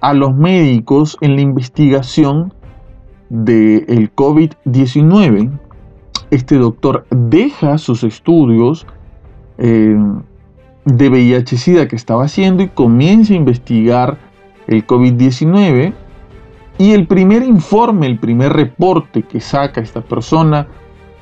a 0.00 0.12
los 0.14 0.36
médicos 0.36 1.16
en 1.20 1.36
la 1.36 1.42
investigación 1.42 2.52
del 3.30 4.12
COVID-19. 4.14 5.50
Este 6.30 6.56
doctor 6.56 7.06
deja 7.10 7.78
sus 7.78 8.04
estudios 8.04 8.86
eh, 9.58 9.96
de 10.84 11.08
VIH-Sida 11.08 11.88
que 11.88 11.96
estaba 11.96 12.24
haciendo 12.24 12.62
y 12.62 12.68
comienza 12.68 13.32
a 13.32 13.36
investigar 13.36 14.18
el 14.66 14.86
COVID-19 14.86 15.92
y 16.78 16.92
el 16.92 17.06
primer 17.06 17.42
informe, 17.42 18.06
el 18.06 18.18
primer 18.18 18.52
reporte 18.52 19.22
que 19.22 19.40
saca 19.40 19.80
esta 19.80 20.00
persona 20.00 20.66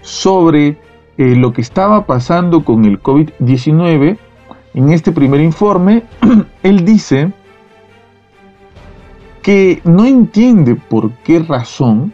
sobre 0.01 0.79
eh, 1.19 1.35
lo 1.37 1.53
que 1.53 1.61
estaba 1.61 2.07
pasando 2.07 2.65
con 2.65 2.85
el 2.85 3.03
COVID-19, 3.03 4.17
en 4.73 4.93
este 4.93 5.13
primer 5.13 5.41
informe, 5.41 6.05
él 6.63 6.85
dice 6.85 7.33
que 9.43 9.81
no 9.85 10.05
entiende 10.05 10.77
por 10.77 11.11
qué 11.25 11.41
razón, 11.41 12.13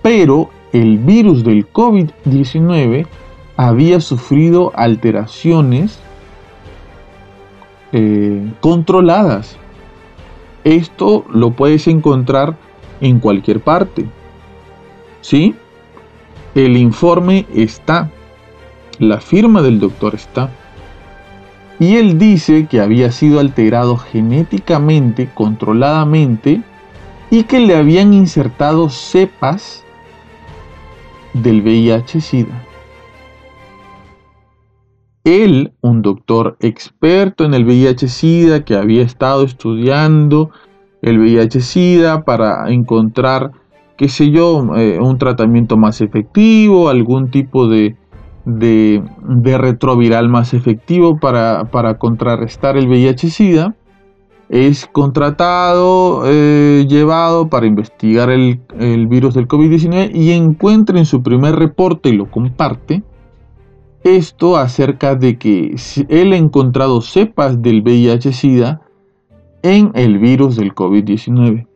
pero 0.00 0.50
el 0.72 0.98
virus 0.98 1.44
del 1.44 1.70
COVID-19 1.70 3.06
había 3.68 4.00
sufrido 4.00 4.72
alteraciones 4.74 5.98
eh, 7.92 8.52
controladas. 8.60 9.56
Esto 10.64 11.24
lo 11.30 11.52
puedes 11.52 11.86
encontrar 11.86 12.56
en 13.00 13.20
cualquier 13.20 13.60
parte. 13.60 14.06
¿Sí? 15.20 15.54
El 16.54 16.76
informe 16.76 17.46
está. 17.54 18.10
La 18.98 19.20
firma 19.20 19.62
del 19.62 19.78
doctor 19.78 20.14
está. 20.14 20.50
Y 21.78 21.96
él 21.96 22.18
dice 22.18 22.66
que 22.66 22.80
había 22.80 23.12
sido 23.12 23.40
alterado 23.40 23.96
genéticamente, 23.96 25.28
controladamente, 25.34 26.62
y 27.30 27.44
que 27.44 27.60
le 27.60 27.76
habían 27.76 28.12
insertado 28.12 28.90
cepas 28.90 29.84
del 31.32 31.62
VIH-Sida. 31.62 32.71
Él, 35.24 35.72
un 35.82 36.02
doctor 36.02 36.56
experto 36.60 37.44
en 37.44 37.54
el 37.54 37.64
VIH-Sida 37.64 38.64
que 38.64 38.74
había 38.74 39.02
estado 39.02 39.44
estudiando 39.44 40.50
el 41.00 41.18
VIH-Sida 41.20 42.24
para 42.24 42.68
encontrar, 42.70 43.52
qué 43.96 44.08
sé 44.08 44.30
yo, 44.32 44.74
eh, 44.76 44.98
un 45.00 45.18
tratamiento 45.18 45.76
más 45.76 46.00
efectivo, 46.00 46.88
algún 46.88 47.30
tipo 47.30 47.68
de, 47.68 47.96
de, 48.44 49.02
retroviral 49.58 50.28
más 50.28 50.54
efectivo 50.54 51.20
para, 51.20 51.68
contrarrestar 51.98 52.76
el 52.76 52.88
VIH-Sida, 52.88 53.76
es 54.48 54.86
contratado, 54.90 56.24
eh, 56.26 56.84
llevado 56.88 57.48
para 57.48 57.66
investigar 57.66 58.28
el, 58.28 58.60
el 58.76 59.06
virus 59.06 59.34
del 59.34 59.46
COVID-19 59.46 60.10
y 60.14 60.32
encuentra 60.32 60.98
en 60.98 61.06
su 61.06 61.22
primer 61.22 61.54
reporte 61.54 62.08
y 62.08 62.16
lo 62.16 62.28
comparte 62.28 63.04
esto 64.04 64.56
acerca 64.56 65.14
de 65.14 65.38
que 65.38 65.76
él 66.08 66.32
ha 66.32 66.36
encontrado 66.36 67.00
cepas 67.00 67.62
del 67.62 67.82
VIH-Sida 67.82 68.82
en 69.62 69.92
el 69.94 70.18
virus 70.18 70.56
del 70.56 70.74
COVID-19. 70.74 71.66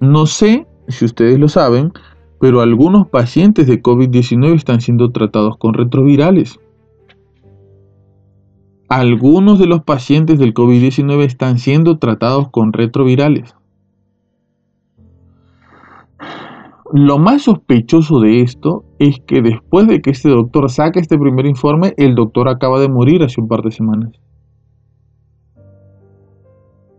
No 0.00 0.26
sé 0.26 0.66
si 0.88 1.04
ustedes 1.04 1.38
lo 1.38 1.48
saben, 1.48 1.92
pero 2.40 2.60
algunos 2.60 3.08
pacientes 3.08 3.66
de 3.66 3.82
COVID-19 3.82 4.54
están 4.54 4.80
siendo 4.80 5.10
tratados 5.10 5.56
con 5.56 5.74
retrovirales. 5.74 6.60
Algunos 8.88 9.58
de 9.58 9.66
los 9.66 9.82
pacientes 9.82 10.38
del 10.38 10.54
COVID-19 10.54 11.24
están 11.24 11.58
siendo 11.58 11.98
tratados 11.98 12.50
con 12.50 12.72
retrovirales. 12.72 13.56
Lo 16.92 17.18
más 17.18 17.42
sospechoso 17.42 18.20
de 18.20 18.42
esto 18.42 18.84
es 18.98 19.20
que 19.26 19.42
después 19.42 19.86
de 19.88 20.00
que 20.00 20.10
este 20.10 20.28
doctor 20.28 20.70
saque 20.70 21.00
este 21.00 21.18
primer 21.18 21.46
informe, 21.46 21.94
el 21.96 22.14
doctor 22.14 22.48
acaba 22.48 22.78
de 22.80 22.88
morir 22.88 23.22
hace 23.22 23.40
un 23.40 23.48
par 23.48 23.62
de 23.62 23.72
semanas. 23.72 24.12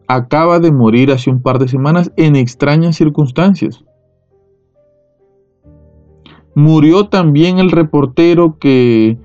Acaba 0.07 0.59
de 0.59 0.71
morir 0.71 1.11
hace 1.11 1.29
un 1.29 1.41
par 1.41 1.59
de 1.59 1.67
semanas 1.67 2.11
en 2.17 2.35
extrañas 2.35 2.95
circunstancias. 2.95 3.83
Murió 6.55 7.07
también 7.07 7.59
el 7.59 7.71
reportero 7.71 8.57
que, 8.59 9.17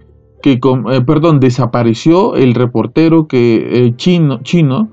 que 0.42 0.52
eh, 0.52 1.00
perdón, 1.06 1.40
desapareció 1.40 2.36
el 2.36 2.54
reportero 2.54 3.26
que, 3.26 3.86
eh, 3.86 3.96
chino, 3.96 4.42
chino 4.42 4.90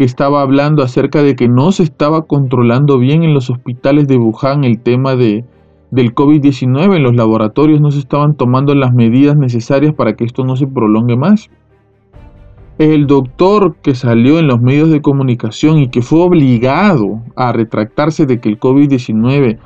que 0.00 0.04
estaba 0.04 0.40
hablando 0.40 0.82
acerca 0.82 1.22
de 1.22 1.36
que 1.36 1.46
no 1.46 1.72
se 1.72 1.82
estaba 1.82 2.22
controlando 2.22 2.96
bien 2.96 3.22
en 3.22 3.34
los 3.34 3.50
hospitales 3.50 4.08
de 4.08 4.16
Wuhan 4.16 4.64
el 4.64 4.80
tema 4.80 5.14
de, 5.14 5.44
del 5.90 6.14
COVID-19, 6.14 6.96
en 6.96 7.02
los 7.02 7.14
laboratorios 7.14 7.82
no 7.82 7.90
se 7.90 7.98
estaban 7.98 8.34
tomando 8.34 8.74
las 8.74 8.94
medidas 8.94 9.36
necesarias 9.36 9.92
para 9.92 10.16
que 10.16 10.24
esto 10.24 10.42
no 10.42 10.56
se 10.56 10.66
prolongue 10.66 11.18
más. 11.18 11.50
El 12.78 13.06
doctor 13.06 13.76
que 13.82 13.94
salió 13.94 14.38
en 14.38 14.46
los 14.46 14.62
medios 14.62 14.88
de 14.88 15.02
comunicación 15.02 15.76
y 15.80 15.88
que 15.88 16.00
fue 16.00 16.22
obligado 16.22 17.20
a 17.36 17.52
retractarse 17.52 18.24
de 18.24 18.40
que 18.40 18.48
el 18.48 18.58
COVID-19 18.58 19.58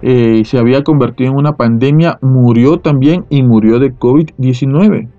eh, 0.00 0.42
se 0.46 0.58
había 0.58 0.84
convertido 0.84 1.32
en 1.32 1.36
una 1.36 1.58
pandemia, 1.58 2.18
murió 2.22 2.78
también 2.78 3.26
y 3.28 3.42
murió 3.42 3.78
de 3.78 3.94
COVID-19. 3.94 5.10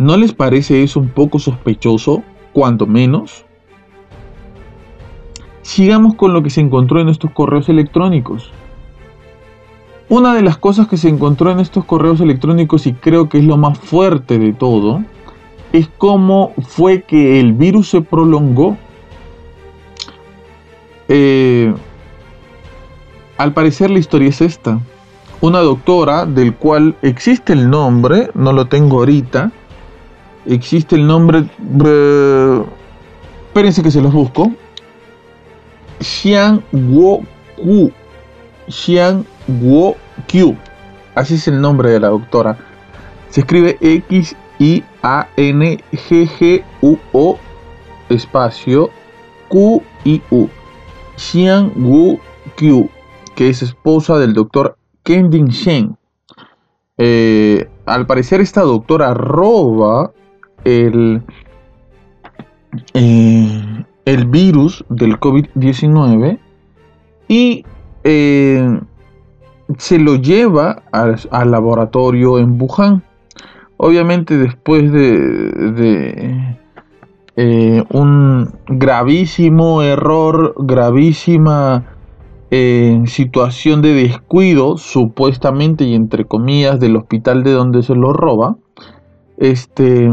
¿No 0.00 0.16
les 0.16 0.32
parece 0.32 0.82
eso 0.82 0.98
un 0.98 1.10
poco 1.10 1.38
sospechoso, 1.38 2.22
cuando 2.54 2.86
menos? 2.86 3.44
Sigamos 5.60 6.14
con 6.14 6.32
lo 6.32 6.42
que 6.42 6.48
se 6.48 6.62
encontró 6.62 7.02
en 7.02 7.10
estos 7.10 7.30
correos 7.32 7.68
electrónicos. 7.68 8.50
Una 10.08 10.32
de 10.32 10.40
las 10.40 10.56
cosas 10.56 10.88
que 10.88 10.96
se 10.96 11.10
encontró 11.10 11.50
en 11.50 11.60
estos 11.60 11.84
correos 11.84 12.18
electrónicos 12.22 12.86
y 12.86 12.94
creo 12.94 13.28
que 13.28 13.36
es 13.36 13.44
lo 13.44 13.58
más 13.58 13.78
fuerte 13.78 14.38
de 14.38 14.54
todo, 14.54 15.04
es 15.74 15.90
cómo 15.98 16.54
fue 16.66 17.02
que 17.02 17.38
el 17.38 17.52
virus 17.52 17.90
se 17.90 18.00
prolongó. 18.00 18.78
Eh, 21.08 21.74
al 23.36 23.52
parecer 23.52 23.90
la 23.90 23.98
historia 23.98 24.30
es 24.30 24.40
esta. 24.40 24.80
Una 25.42 25.58
doctora 25.58 26.24
del 26.24 26.54
cual 26.54 26.96
existe 27.02 27.52
el 27.52 27.68
nombre, 27.68 28.30
no 28.32 28.54
lo 28.54 28.64
tengo 28.64 29.00
ahorita, 29.00 29.52
existe 30.54 30.96
el 30.96 31.06
nombre. 31.06 31.44
espérense 33.46 33.82
que 33.82 33.90
se 33.90 34.00
los 34.00 34.12
busco. 34.12 34.52
Xiang 36.00 36.62
Ku. 36.70 37.92
Xiang 38.68 39.24
Q. 40.28 40.56
Así 41.14 41.34
es 41.34 41.48
el 41.48 41.60
nombre 41.60 41.90
de 41.90 42.00
la 42.00 42.08
doctora. 42.08 42.56
Se 43.28 43.40
escribe 43.40 43.76
X-I-A-N-G-G-U-O 43.80 44.30
espacio 48.08 48.90
Q-I-U. 49.48 50.48
Xiang 51.16 51.70
Q, 52.56 52.90
que 53.34 53.48
es 53.50 53.62
esposa 53.62 54.18
del 54.18 54.32
doctor 54.32 54.76
Kending 55.02 55.48
Shen. 55.48 55.96
Eh, 56.96 57.68
al 57.86 58.06
parecer 58.06 58.40
esta 58.40 58.62
doctora 58.62 59.14
roba 59.14 60.12
el, 60.64 61.22
eh, 62.94 63.84
el 64.04 64.26
virus 64.26 64.84
del 64.88 65.18
COVID-19 65.18 66.38
y 67.28 67.64
eh, 68.04 68.80
se 69.78 69.98
lo 69.98 70.16
lleva 70.16 70.82
al, 70.92 71.50
laboratorio 71.50 72.38
en 72.38 72.60
Wuhan. 72.60 73.02
Obviamente 73.76 74.36
después 74.36 74.92
de, 74.92 76.56
eh, 77.36 77.84
un 77.90 78.52
gravísimo 78.66 79.82
error, 79.82 80.54
gravísima 80.58 81.86
situación 83.06 83.80
de 83.80 83.94
descuido, 83.94 84.76
supuestamente 84.76 85.84
y 85.84 85.94
entre 85.94 86.24
comillas, 86.24 86.80
del 86.80 86.96
hospital 86.96 87.44
de 87.44 87.52
donde 87.52 87.84
se 87.84 87.94
lo 87.94 88.12
roba, 88.12 88.56
este, 89.40 90.12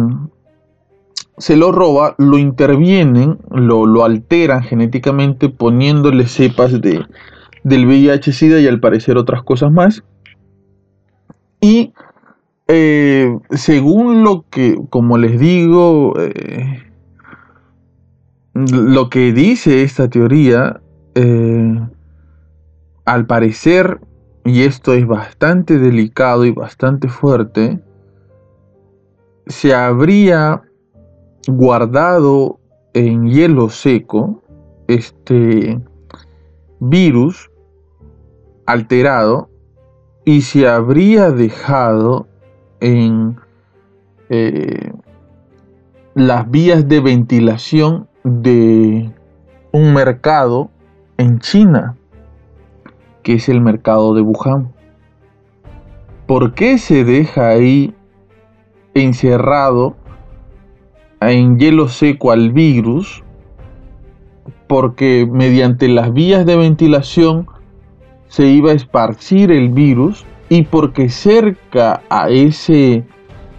se 1.38 1.56
lo 1.56 1.72
roba, 1.72 2.16
lo 2.18 2.38
intervienen, 2.38 3.38
lo, 3.52 4.04
alteran 4.04 4.64
genéticamente 4.64 5.50
poniéndole 5.50 6.28
cepas 6.28 6.82
de, 6.82 7.06
del 7.64 7.86
VIH-Sida 7.86 8.60
y 8.60 8.68
al 8.68 8.80
parecer 8.80 9.18
otras 9.18 9.44
cosas 9.44 9.72
más. 9.72 10.04
Y 11.62 11.94
eh, 12.68 13.38
según 13.52 14.24
lo 14.24 14.46
que, 14.50 14.80
como 14.90 15.18
les 15.18 15.40
digo, 15.40 16.14
eh, 16.20 16.84
lo 18.54 19.10
que 19.10 19.32
dice 19.32 19.84
esta 19.84 20.10
teoría, 20.10 20.82
eh, 21.14 21.80
al 23.06 23.28
parecer, 23.28 24.00
y 24.44 24.64
esto 24.64 24.94
es 24.94 25.06
bastante 25.06 25.78
delicado 25.78 26.46
y 26.46 26.52
bastante 26.52 27.10
fuerte, 27.10 27.80
se 29.46 29.74
habría 29.74 30.64
guardado 31.48 32.60
en 32.94 33.28
hielo 33.28 33.70
seco 33.70 34.42
este 34.88 35.80
virus 36.80 37.50
alterado 38.66 39.50
y 40.26 40.42
se 40.42 40.68
habría 40.68 41.32
dejado 41.32 42.28
en 42.80 43.38
eh, 44.30 44.92
las 46.16 46.50
vías 46.50 46.88
de 46.88 47.00
ventilación 47.00 48.10
de 48.24 49.10
un 49.72 49.94
mercado 49.94 50.70
en 51.18 51.40
China, 51.40 51.96
que 53.24 53.36
es 53.36 53.48
el 53.48 53.62
mercado 53.62 54.14
de 54.14 54.22
Wuhan. 54.22 54.74
¿Por 56.26 56.54
qué 56.54 56.78
se 56.78 57.06
deja 57.06 57.50
ahí 57.50 57.96
encerrado 58.94 59.96
en 61.22 61.60
hielo 61.60 61.88
seco 61.88 62.32
al 62.32 62.52
virus? 62.52 63.24
Porque 64.68 65.28
mediante 65.32 65.88
las 65.88 66.14
vías 66.14 66.46
de 66.46 66.58
ventilación 66.58 67.48
se 68.28 68.48
iba 68.48 68.72
a 68.72 68.76
esparcir 68.76 69.52
el 69.52 69.70
virus 69.70 70.26
y 70.50 70.64
porque 70.64 71.10
cerca 71.10 72.02
a 72.10 72.30
ese 72.30 73.06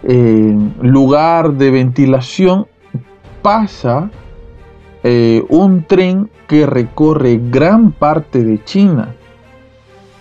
eh, 0.03 0.57
lugar 0.81 1.53
de 1.53 1.71
ventilación 1.71 2.67
pasa 3.41 4.09
eh, 5.03 5.43
un 5.49 5.83
tren 5.83 6.29
que 6.47 6.65
recorre 6.65 7.39
gran 7.49 7.91
parte 7.91 8.43
de 8.43 8.63
China. 8.63 9.15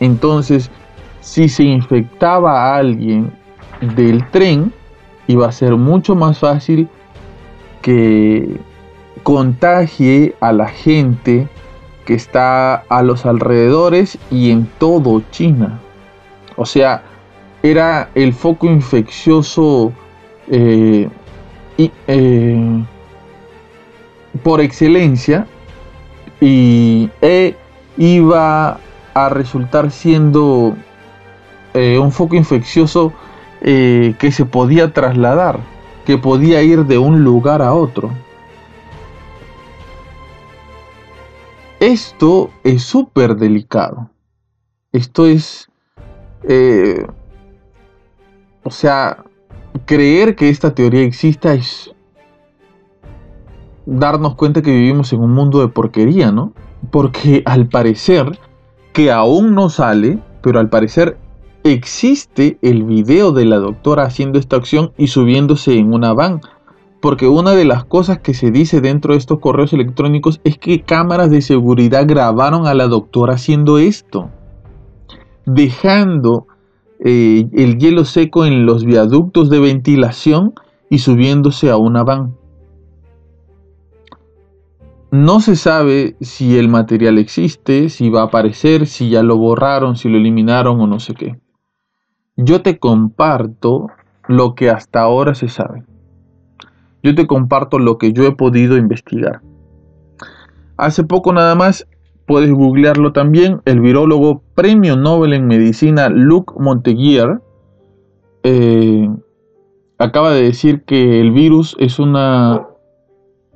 Entonces, 0.00 0.70
si 1.20 1.48
se 1.48 1.64
infectaba 1.64 2.52
a 2.52 2.76
alguien 2.76 3.32
del 3.96 4.28
tren, 4.30 4.72
iba 5.26 5.48
a 5.48 5.52
ser 5.52 5.76
mucho 5.76 6.14
más 6.14 6.38
fácil 6.38 6.88
que 7.82 8.58
contagie 9.22 10.34
a 10.40 10.52
la 10.52 10.68
gente 10.68 11.48
que 12.04 12.14
está 12.14 12.76
a 12.88 13.02
los 13.02 13.26
alrededores 13.26 14.18
y 14.30 14.50
en 14.50 14.66
todo 14.78 15.22
China. 15.30 15.78
O 16.56 16.64
sea, 16.64 17.02
era 17.62 18.08
el 18.14 18.32
foco 18.32 18.66
infeccioso 18.66 19.92
eh, 20.48 21.08
eh, 21.76 22.84
por 24.42 24.60
excelencia 24.60 25.46
y 26.40 27.10
e 27.20 27.54
iba 27.96 28.78
a 29.14 29.28
resultar 29.28 29.90
siendo 29.90 30.76
eh, 31.74 31.98
un 31.98 32.12
foco 32.12 32.36
infeccioso 32.36 33.12
que 33.60 34.30
se 34.30 34.44
podía 34.44 34.92
trasladar, 34.92 35.58
que 36.08 36.16
podía 36.16 36.62
ir 36.62 36.86
de 36.86 36.96
un 36.96 37.22
lugar 37.22 37.60
a 37.60 37.74
otro. 37.74 38.10
Esto 41.80 42.48
es 42.64 42.82
súper 42.82 43.36
delicado. 43.36 44.08
Esto 44.90 45.26
es... 45.26 45.68
Eh, 46.44 47.06
o 48.62 48.70
sea, 48.70 49.22
creer 49.84 50.34
que 50.34 50.48
esta 50.48 50.74
teoría 50.74 51.02
exista 51.02 51.52
es 51.52 51.94
darnos 53.84 54.34
cuenta 54.34 54.62
que 54.62 54.70
vivimos 54.70 55.12
en 55.12 55.20
un 55.20 55.34
mundo 55.34 55.60
de 55.60 55.68
porquería, 55.68 56.32
¿no? 56.32 56.54
Porque 56.90 57.42
al 57.44 57.68
parecer, 57.68 58.38
que 58.94 59.12
aún 59.12 59.54
no 59.54 59.68
sale, 59.68 60.18
pero 60.40 60.58
al 60.58 60.70
parecer 60.70 61.18
existe 61.64 62.58
el 62.62 62.84
video 62.84 63.32
de 63.32 63.44
la 63.44 63.56
doctora 63.58 64.04
haciendo 64.04 64.38
esta 64.38 64.56
acción 64.56 64.92
y 64.96 65.08
subiéndose 65.08 65.76
en 65.76 65.92
una 65.92 66.12
van 66.12 66.40
porque 67.00 67.28
una 67.28 67.52
de 67.52 67.64
las 67.64 67.84
cosas 67.84 68.18
que 68.18 68.34
se 68.34 68.50
dice 68.50 68.80
dentro 68.80 69.12
de 69.12 69.18
estos 69.18 69.38
correos 69.38 69.72
electrónicos 69.72 70.40
es 70.44 70.58
que 70.58 70.82
cámaras 70.82 71.30
de 71.30 71.42
seguridad 71.42 72.06
grabaron 72.06 72.66
a 72.66 72.74
la 72.74 72.88
doctora 72.88 73.34
haciendo 73.34 73.78
esto, 73.78 74.30
dejando 75.46 76.46
eh, 77.04 77.48
el 77.52 77.78
hielo 77.78 78.04
seco 78.04 78.44
en 78.44 78.66
los 78.66 78.84
viaductos 78.84 79.48
de 79.50 79.60
ventilación 79.60 80.54
y 80.90 80.98
subiéndose 80.98 81.70
a 81.70 81.76
una 81.76 82.02
van. 82.02 82.36
No 85.10 85.40
se 85.40 85.56
sabe 85.56 86.16
si 86.20 86.58
el 86.58 86.68
material 86.68 87.16
existe, 87.16 87.88
si 87.88 88.10
va 88.10 88.22
a 88.22 88.24
aparecer, 88.24 88.86
si 88.86 89.08
ya 89.08 89.22
lo 89.22 89.38
borraron, 89.38 89.96
si 89.96 90.08
lo 90.08 90.18
eliminaron 90.18 90.80
o 90.80 90.86
no 90.86 91.00
sé 91.00 91.14
qué. 91.14 91.38
Yo 92.40 92.62
te 92.62 92.78
comparto 92.78 93.88
lo 94.28 94.54
que 94.54 94.70
hasta 94.70 95.00
ahora 95.00 95.34
se 95.34 95.48
sabe. 95.48 95.82
Yo 97.02 97.16
te 97.16 97.26
comparto 97.26 97.80
lo 97.80 97.98
que 97.98 98.12
yo 98.12 98.24
he 98.28 98.32
podido 98.32 98.76
investigar. 98.76 99.40
Hace 100.76 101.02
poco 101.02 101.32
nada 101.32 101.56
más, 101.56 101.88
puedes 102.26 102.52
googlearlo 102.52 103.12
también, 103.12 103.60
el 103.64 103.80
virólogo 103.80 104.44
premio 104.54 104.94
Nobel 104.94 105.32
en 105.32 105.48
Medicina 105.48 106.08
Luc 106.08 106.54
Monteguier 106.60 107.40
eh, 108.44 109.10
acaba 109.98 110.30
de 110.32 110.44
decir 110.44 110.84
que 110.84 111.20
el 111.20 111.32
virus 111.32 111.74
es 111.80 111.98
una 111.98 112.68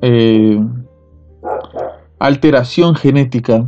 eh, 0.00 0.60
alteración 2.18 2.96
genética, 2.96 3.64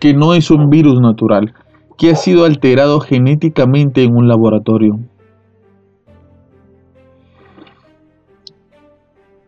que 0.00 0.12
no 0.12 0.34
es 0.34 0.50
un 0.50 0.70
virus 0.70 1.00
natural, 1.00 1.54
que 1.96 2.10
ha 2.10 2.16
sido 2.16 2.44
alterado 2.44 3.00
genéticamente 3.00 4.02
en 4.02 4.16
un 4.16 4.28
laboratorio. 4.28 4.98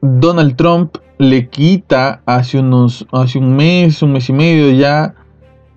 Donald 0.01 0.57
Trump 0.57 0.97
le 1.19 1.49
quita 1.49 2.23
hace, 2.27 2.61
unos, 2.61 3.07
hace 3.13 3.39
un 3.39 3.57
mes, 3.57 4.03
un 4.03 4.13
mes 4.13 4.29
y 4.29 4.33
medio 4.33 4.71
ya, 4.71 5.15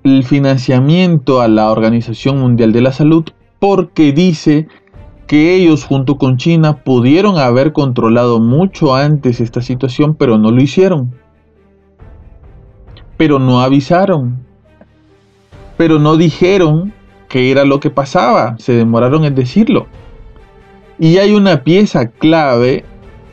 el 0.04 0.24
financiamiento 0.24 1.42
a 1.42 1.48
la 1.48 1.72
Organización 1.72 2.40
Mundial 2.40 2.72
de 2.72 2.82
la 2.82 2.92
Salud 2.92 3.26
porque 3.60 4.12
dice 4.12 4.68
que 5.28 5.56
ellos 5.56 5.84
junto 5.86 6.18
con 6.18 6.38
China 6.38 6.84
pudieron 6.84 7.38
haber 7.38 7.72
controlado 7.72 8.40
mucho 8.40 8.96
antes 8.96 9.40
esta 9.40 9.62
situación, 9.62 10.16
pero 10.16 10.38
no 10.38 10.52
lo 10.52 10.62
hicieron. 10.62 11.14
Pero 13.18 13.38
no 13.38 13.62
avisaron. 13.62 14.49
Pero 15.80 15.98
no 15.98 16.18
dijeron 16.18 16.92
qué 17.30 17.52
era 17.52 17.64
lo 17.64 17.80
que 17.80 17.90
pasaba. 17.90 18.58
Se 18.60 18.74
demoraron 18.74 19.24
en 19.24 19.34
decirlo. 19.34 19.88
Y 21.00 21.20
hay 21.20 21.34
una 21.34 21.64
pieza 21.64 22.10
clave 22.10 22.84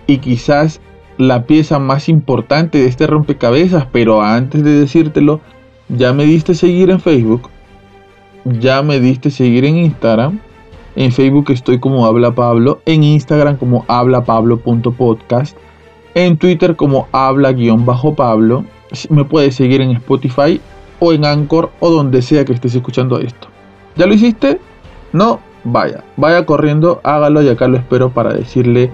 y 0.06 0.18
quizás 0.18 0.80
la 1.18 1.42
pieza 1.42 1.80
más 1.80 2.08
importante 2.08 2.78
de 2.78 2.86
este 2.86 3.08
rompecabezas, 3.08 3.86
pero 3.90 4.22
antes 4.22 4.62
de 4.62 4.78
decírtelo, 4.78 5.40
ya 5.88 6.12
me 6.12 6.24
diste 6.24 6.54
seguir 6.54 6.90
en 6.90 7.00
Facebook, 7.00 7.50
ya 8.44 8.80
me 8.80 9.00
diste 9.00 9.30
seguir 9.30 9.64
en 9.64 9.78
Instagram. 9.78 10.38
En 10.94 11.10
Facebook 11.10 11.50
estoy 11.50 11.80
como 11.80 12.06
Habla 12.06 12.32
Pablo, 12.32 12.80
en 12.86 13.02
Instagram 13.02 13.56
como 13.56 13.84
hablapablo.podcast, 13.88 15.56
en 16.14 16.36
Twitter 16.36 16.76
como 16.76 17.08
habla-pablo. 17.10 18.64
Me 19.10 19.24
puedes 19.24 19.56
seguir 19.56 19.80
en 19.80 19.90
Spotify 19.90 20.60
o 20.98 21.12
en 21.12 21.24
Anchor 21.24 21.70
o 21.80 21.90
donde 21.90 22.22
sea 22.22 22.44
que 22.44 22.52
estés 22.52 22.74
escuchando 22.74 23.18
esto. 23.18 23.48
¿Ya 23.96 24.06
lo 24.06 24.14
hiciste? 24.14 24.60
No, 25.12 25.40
vaya, 25.64 26.04
vaya 26.16 26.44
corriendo, 26.46 27.00
hágalo 27.04 27.42
y 27.42 27.48
acá 27.48 27.68
lo 27.68 27.76
espero 27.76 28.10
para 28.10 28.32
decirle 28.32 28.90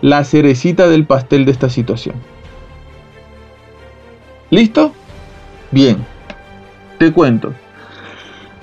la 0.00 0.24
cerecita 0.24 0.88
del 0.88 1.06
pastel 1.06 1.44
de 1.44 1.52
esta 1.52 1.68
situación. 1.68 2.16
¿Listo? 4.50 4.92
Bien, 5.70 6.04
te 6.98 7.12
cuento. 7.12 7.52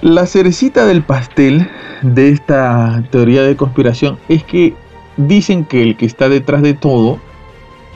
La 0.02 0.26
cerecita 0.26 0.86
del 0.86 1.02
pastel 1.04 1.70
de 2.02 2.30
esta 2.30 3.04
teoría 3.10 3.44
de 3.44 3.56
conspiración 3.56 4.20
es 4.30 4.44
que 4.44 4.76
dicen 5.16 5.66
que 5.66 5.82
el 5.82 5.98
que 5.98 6.06
está 6.06 6.30
detrás 6.30 6.62
de 6.62 6.74
todo 6.74 7.20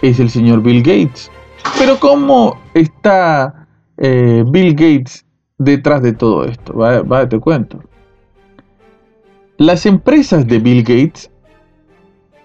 es 0.02 0.20
el 0.20 0.30
señor 0.30 0.62
Bill 0.64 0.82
Gates. 0.82 1.30
Pero 1.78 2.00
¿cómo 2.00 2.60
está 2.74 3.61
eh, 4.04 4.44
Bill 4.48 4.74
Gates 4.74 5.26
detrás 5.60 6.02
de 6.02 6.14
todo 6.14 6.46
esto? 6.46 6.74
Va, 6.76 7.30
te 7.30 7.40
cuento. 7.40 7.80
Las 9.58 9.86
empresas 9.86 10.48
de 10.48 10.58
Bill 10.58 10.82
Gates 10.82 11.30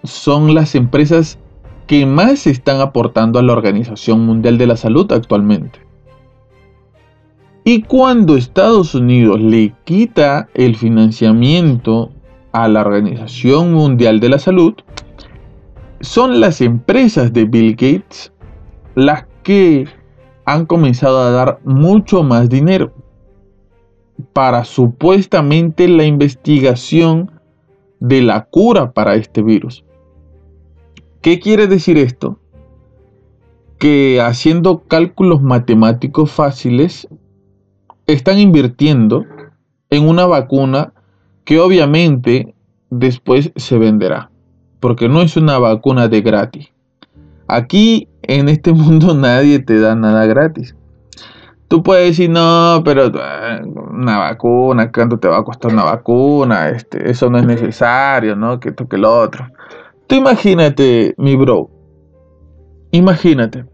son 0.03 0.53
las 0.53 0.75
empresas 0.75 1.39
que 1.87 2.05
más 2.05 2.45
están 2.45 2.79
aportando 2.79 3.39
a 3.39 3.41
la 3.41 3.53
Organización 3.53 4.23
Mundial 4.23 4.59
de 4.59 4.67
la 4.67 4.77
Salud 4.77 5.11
actualmente. 5.11 5.79
Y 7.63 7.81
cuando 7.81 8.37
Estados 8.37 8.93
Unidos 8.93 9.41
le 9.41 9.73
quita 9.83 10.47
el 10.53 10.75
financiamiento 10.75 12.11
a 12.51 12.67
la 12.67 12.81
Organización 12.81 13.73
Mundial 13.73 14.19
de 14.19 14.29
la 14.29 14.37
Salud, 14.37 14.75
son 16.01 16.39
las 16.39 16.61
empresas 16.61 17.33
de 17.33 17.45
Bill 17.45 17.71
Gates 17.71 18.31
las 18.93 19.25
que 19.41 19.87
han 20.47 20.65
comenzado 20.65 21.19
a 21.19 21.29
dar 21.29 21.59
mucho 21.65 22.23
más 22.23 22.47
dinero 22.47 22.93
para 24.31 24.63
supuestamente 24.63 25.89
la 25.89 26.05
investigación 26.05 27.31
de 27.99 28.21
la 28.21 28.45
cura 28.45 28.93
para 28.93 29.15
este 29.15 29.43
virus. 29.43 29.83
¿Qué 31.19 31.41
quiere 31.41 31.67
decir 31.67 31.97
esto? 31.97 32.39
Que 33.77 34.21
haciendo 34.21 34.83
cálculos 34.87 35.41
matemáticos 35.41 36.31
fáciles, 36.31 37.09
están 38.05 38.39
invirtiendo 38.39 39.25
en 39.89 40.07
una 40.07 40.25
vacuna 40.25 40.93
que 41.43 41.59
obviamente 41.59 42.55
después 42.89 43.51
se 43.57 43.77
venderá. 43.77 44.31
Porque 44.79 45.09
no 45.09 45.21
es 45.21 45.35
una 45.35 45.59
vacuna 45.59 46.07
de 46.07 46.21
gratis. 46.21 46.71
Aquí 47.47 48.07
en 48.23 48.49
este 48.49 48.73
mundo 48.73 49.13
nadie 49.15 49.59
te 49.59 49.79
da 49.79 49.95
nada 49.95 50.25
gratis. 50.25 50.75
Tú 51.67 51.83
puedes 51.83 52.09
decir, 52.09 52.29
no, 52.29 52.81
pero 52.85 53.07
eh, 53.07 53.61
una 53.91 54.19
vacuna, 54.19 54.89
¿cuánto 54.89 55.19
te 55.19 55.27
va 55.27 55.39
a 55.39 55.43
costar 55.43 55.73
una 55.73 55.83
vacuna? 55.83 56.69
Este, 56.69 57.09
eso 57.09 57.29
no 57.29 57.39
es 57.39 57.45
necesario, 57.45 58.37
¿no? 58.37 58.59
Que 58.59 58.69
esto 58.69 58.87
que 58.87 58.97
lo 58.97 59.13
otro. 59.13 59.47
Tú 60.07 60.15
imagínate, 60.15 61.13
mi 61.17 61.35
bro, 61.35 61.69
imagínate 62.91 63.65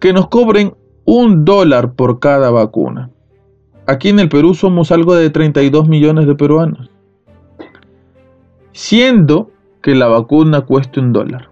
que 0.00 0.12
nos 0.12 0.28
cobren 0.28 0.74
un 1.04 1.44
dólar 1.44 1.94
por 1.94 2.20
cada 2.20 2.50
vacuna. 2.50 3.10
Aquí 3.86 4.10
en 4.10 4.20
el 4.20 4.28
Perú 4.28 4.54
somos 4.54 4.92
algo 4.92 5.16
de 5.16 5.30
32 5.30 5.88
millones 5.88 6.28
de 6.28 6.36
peruanos. 6.36 6.90
Siendo 8.72 9.50
que 9.82 9.96
la 9.96 10.06
vacuna 10.06 10.60
cueste 10.60 11.00
un 11.00 11.12
dólar. 11.12 11.49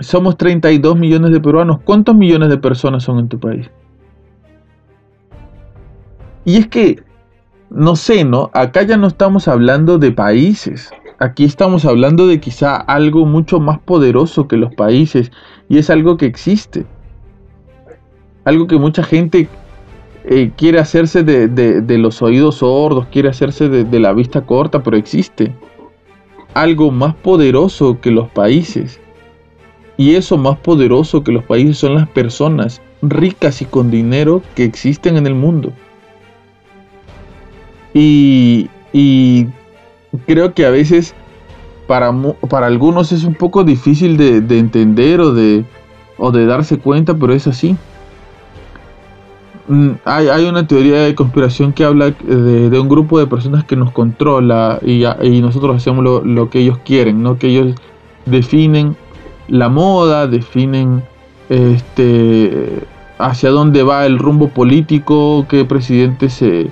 Somos 0.00 0.36
32 0.36 0.98
millones 0.98 1.30
de 1.30 1.40
peruanos. 1.40 1.80
¿Cuántos 1.82 2.14
millones 2.14 2.50
de 2.50 2.58
personas 2.58 3.02
son 3.02 3.18
en 3.18 3.28
tu 3.28 3.40
país? 3.40 3.70
Y 6.44 6.58
es 6.58 6.68
que, 6.68 7.02
no 7.70 7.96
sé, 7.96 8.24
¿no? 8.24 8.50
Acá 8.52 8.82
ya 8.82 8.96
no 8.96 9.06
estamos 9.06 9.48
hablando 9.48 9.98
de 9.98 10.12
países. 10.12 10.90
Aquí 11.18 11.44
estamos 11.44 11.86
hablando 11.86 12.26
de 12.26 12.40
quizá 12.40 12.76
algo 12.76 13.24
mucho 13.24 13.58
más 13.58 13.78
poderoso 13.78 14.46
que 14.46 14.58
los 14.58 14.74
países. 14.74 15.32
Y 15.68 15.78
es 15.78 15.88
algo 15.88 16.18
que 16.18 16.26
existe. 16.26 16.86
Algo 18.44 18.66
que 18.66 18.76
mucha 18.76 19.02
gente 19.02 19.48
eh, 20.24 20.52
quiere 20.56 20.78
hacerse 20.78 21.24
de, 21.24 21.98
los 21.98 22.20
oídos 22.20 22.56
sordos, 22.56 23.06
quiere 23.10 23.30
hacerse 23.30 23.68
de 23.68 24.00
la 24.00 24.12
vista 24.12 24.42
corta, 24.42 24.82
pero 24.82 24.98
existe. 24.98 25.54
Algo 26.52 26.90
más 26.90 27.14
poderoso 27.14 27.98
que 28.00 28.10
los 28.10 28.28
países. 28.28 29.00
Y 29.96 30.14
eso 30.14 30.36
más 30.36 30.58
poderoso 30.58 31.24
que 31.24 31.32
los 31.32 31.44
países 31.44 31.78
son 31.78 31.94
las 31.94 32.08
personas 32.08 32.82
ricas 33.02 33.62
y 33.62 33.64
con 33.64 33.90
dinero 33.90 34.42
que 34.54 34.64
existen 34.64 35.16
en 35.16 35.26
el 35.26 35.34
mundo. 35.34 35.72
Y, 37.94 38.68
creo 40.26 40.52
que 40.52 40.66
a 40.66 40.70
veces 40.70 41.14
para, 41.86 42.12
para 42.48 42.66
algunos 42.66 43.12
es 43.12 43.24
un 43.24 43.34
poco 43.34 43.64
difícil 43.64 44.16
de, 44.16 44.58
entender 44.58 45.20
o 45.20 45.32
de, 45.32 45.64
o 46.18 46.30
de 46.30 46.44
darse 46.44 46.78
cuenta, 46.78 47.14
pero 47.14 47.32
es 47.32 47.46
así. 47.46 47.76
Mm, 49.68 49.92
hay, 50.04 50.44
una 50.44 50.66
teoría 50.66 51.00
de 51.00 51.14
conspiración 51.14 51.72
que 51.72 51.84
habla 51.84 52.10
de, 52.10 52.78
un 52.78 52.88
grupo 52.88 53.18
de 53.18 53.26
personas 53.26 53.64
que 53.64 53.76
nos 53.76 53.92
controla 53.92 54.78
y, 54.82 55.00
nosotros 55.40 55.76
hacemos 55.76 56.04
lo, 56.04 56.22
lo, 56.22 56.50
que 56.50 56.60
ellos 56.60 56.78
quieren, 56.84 57.22
¿no? 57.22 57.38
que 57.38 57.48
ellos 57.48 57.74
definen 58.26 58.96
la 59.48 59.68
moda, 59.68 60.26
definen 60.26 61.02
este, 61.48 62.82
hacia 63.18 63.50
dónde 63.50 63.82
va 63.82 64.06
el 64.06 64.18
rumbo 64.18 64.48
político, 64.48 65.46
qué 65.48 65.64
presidente 65.64 66.28
se, 66.28 66.70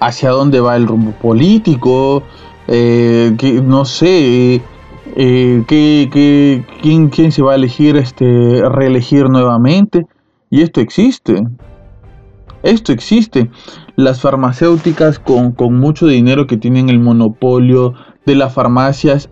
hacia 0.00 0.30
dónde 0.30 0.60
va 0.60 0.76
el 0.76 0.86
rumbo 0.86 1.12
político, 1.12 2.22
eh, 2.68 3.34
que, 3.38 3.60
no 3.60 3.84
sé, 3.84 4.62
eh, 5.16 5.64
que, 5.66 6.64
quién, 6.80 7.08
quién, 7.08 7.32
se 7.32 7.42
va 7.42 7.52
a 7.52 7.56
elegir, 7.56 7.96
este, 7.96 8.62
reelegir 8.68 9.28
nuevamente. 9.28 10.06
Y 10.50 10.62
esto 10.62 10.80
existe. 10.80 11.44
Esto 12.62 12.92
existe. 12.92 13.50
Las 13.96 14.20
farmacéuticas 14.20 15.18
con, 15.18 15.54
mucho 15.78 16.06
dinero 16.06 16.46
que 16.46 16.56
tienen 16.56 16.88
el 16.88 17.00
monopolio 17.00 17.94
de 18.26 18.36
las 18.36 18.52
farmacias, 18.52 19.28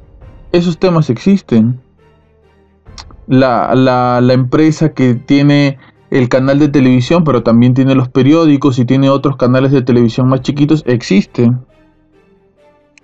esos 0.52 0.78
temas 0.78 1.10
existen. 1.10 1.80
La, 3.30 3.76
la, 3.76 4.32
empresa 4.32 4.92
que 4.92 5.14
tiene 5.14 5.78
el 6.10 6.28
canal 6.28 6.58
de 6.58 6.66
televisión, 6.66 7.22
pero 7.22 7.44
también 7.44 7.74
tiene 7.74 7.94
los 7.94 8.08
periódicos 8.08 8.80
y 8.80 8.84
tiene 8.84 9.08
otros 9.08 9.36
canales 9.36 9.70
de 9.70 9.82
televisión 9.82 10.28
más 10.28 10.40
chiquitos, 10.40 10.82
existe. 10.84 11.52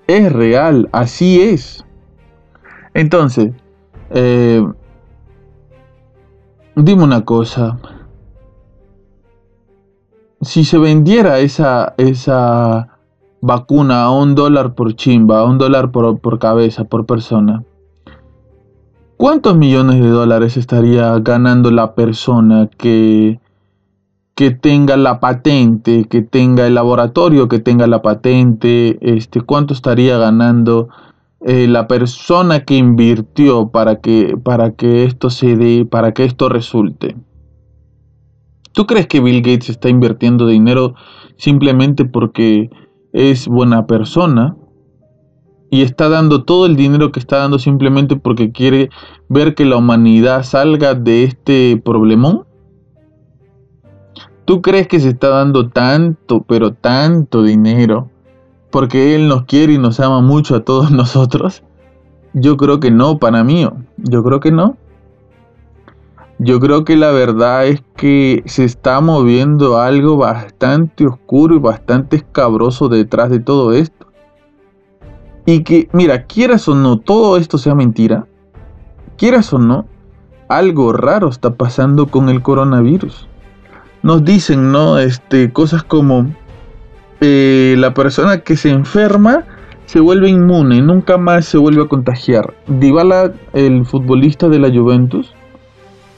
Es 0.08 0.32
real, 0.32 0.88
así 0.90 1.40
es. 1.40 1.84
Entonces, 2.92 3.52
eh, 4.10 4.66
dime 6.74 7.04
una 7.04 7.24
cosa. 7.24 7.78
Si 10.40 10.64
se 10.64 10.78
vendiera 10.78 11.38
esa, 11.38 11.94
esa 11.98 12.98
vacuna 13.40 14.02
a 14.02 14.10
un 14.10 14.34
dólar 14.34 14.74
por 14.74 14.96
chimba, 14.96 15.38
a 15.38 15.44
un 15.44 15.58
dólar 15.58 15.92
por, 15.92 16.18
por 16.18 16.40
cabeza, 16.40 16.82
por 16.82 17.06
persona, 17.06 17.62
¿Cuántos 19.16 19.56
millones 19.56 20.02
de 20.02 20.10
dólares 20.10 20.58
estaría 20.58 21.18
ganando 21.20 21.70
la 21.70 21.94
persona 21.94 22.68
que, 22.76 23.40
que 24.34 24.50
tenga 24.50 24.98
la 24.98 25.20
patente, 25.20 26.04
que 26.04 26.20
tenga 26.20 26.66
el 26.66 26.74
laboratorio, 26.74 27.48
que 27.48 27.58
tenga 27.58 27.86
la 27.86 28.02
patente? 28.02 28.98
Este, 29.00 29.40
¿Cuánto 29.40 29.72
estaría 29.72 30.18
ganando 30.18 30.90
eh, 31.40 31.66
la 31.66 31.88
persona 31.88 32.66
que 32.66 32.76
invirtió 32.76 33.68
para 33.68 34.02
que, 34.02 34.36
para 34.36 34.72
que 34.72 35.04
esto 35.04 35.30
se 35.30 35.56
dé, 35.56 35.86
para 35.86 36.12
que 36.12 36.24
esto 36.24 36.50
resulte? 36.50 37.16
¿Tú 38.72 38.86
crees 38.86 39.06
que 39.06 39.20
Bill 39.20 39.40
Gates 39.40 39.70
está 39.70 39.88
invirtiendo 39.88 40.46
dinero 40.46 40.94
simplemente 41.38 42.04
porque 42.04 42.68
es 43.14 43.48
buena 43.48 43.86
persona? 43.86 44.56
Y 45.70 45.82
está 45.82 46.08
dando 46.08 46.44
todo 46.44 46.66
el 46.66 46.76
dinero 46.76 47.12
que 47.12 47.20
está 47.20 47.38
dando 47.38 47.58
simplemente 47.58 48.16
porque 48.16 48.52
quiere 48.52 48.90
ver 49.28 49.54
que 49.54 49.64
la 49.64 49.76
humanidad 49.76 50.42
salga 50.42 50.94
de 50.94 51.24
este 51.24 51.80
problemón? 51.84 52.46
¿Tú 54.44 54.62
crees 54.62 54.86
que 54.86 55.00
se 55.00 55.08
está 55.08 55.28
dando 55.30 55.70
tanto, 55.70 56.44
pero 56.46 56.72
tanto 56.72 57.42
dinero 57.42 58.10
porque 58.70 59.14
Él 59.14 59.28
nos 59.28 59.44
quiere 59.44 59.72
y 59.72 59.78
nos 59.78 59.98
ama 60.00 60.20
mucho 60.20 60.54
a 60.54 60.64
todos 60.64 60.90
nosotros? 60.92 61.62
Yo 62.32 62.56
creo 62.56 62.80
que 62.80 62.90
no, 62.90 63.18
para 63.18 63.42
mí. 63.42 63.66
Yo 63.96 64.22
creo 64.22 64.40
que 64.40 64.52
no. 64.52 64.76
Yo 66.38 66.60
creo 66.60 66.84
que 66.84 66.96
la 66.96 67.10
verdad 67.10 67.66
es 67.66 67.82
que 67.96 68.42
se 68.44 68.64
está 68.64 69.00
moviendo 69.00 69.78
algo 69.78 70.18
bastante 70.18 71.06
oscuro 71.06 71.56
y 71.56 71.58
bastante 71.58 72.16
escabroso 72.16 72.90
detrás 72.90 73.30
de 73.30 73.40
todo 73.40 73.72
esto. 73.72 73.95
Y 75.46 75.62
que, 75.62 75.88
mira, 75.92 76.24
quieras 76.24 76.68
o 76.68 76.74
no, 76.74 76.98
todo 76.98 77.36
esto 77.36 77.56
sea 77.56 77.74
mentira, 77.74 78.26
quieras 79.16 79.52
o 79.52 79.58
no, 79.58 79.86
algo 80.48 80.92
raro 80.92 81.28
está 81.28 81.54
pasando 81.54 82.08
con 82.08 82.28
el 82.28 82.42
coronavirus. 82.42 83.28
Nos 84.02 84.24
dicen, 84.24 84.72
¿no? 84.72 84.98
Este, 84.98 85.52
cosas 85.52 85.82
como 85.82 86.26
eh, 87.20 87.76
la 87.78 87.94
persona 87.94 88.40
que 88.40 88.56
se 88.56 88.70
enferma 88.70 89.44
se 89.86 90.00
vuelve 90.00 90.28
inmune, 90.28 90.82
nunca 90.82 91.16
más 91.16 91.46
se 91.46 91.58
vuelve 91.58 91.82
a 91.82 91.88
contagiar. 91.88 92.54
Dybala, 92.66 93.32
el 93.52 93.86
futbolista 93.86 94.48
de 94.48 94.58
la 94.58 94.68
Juventus, 94.68 95.32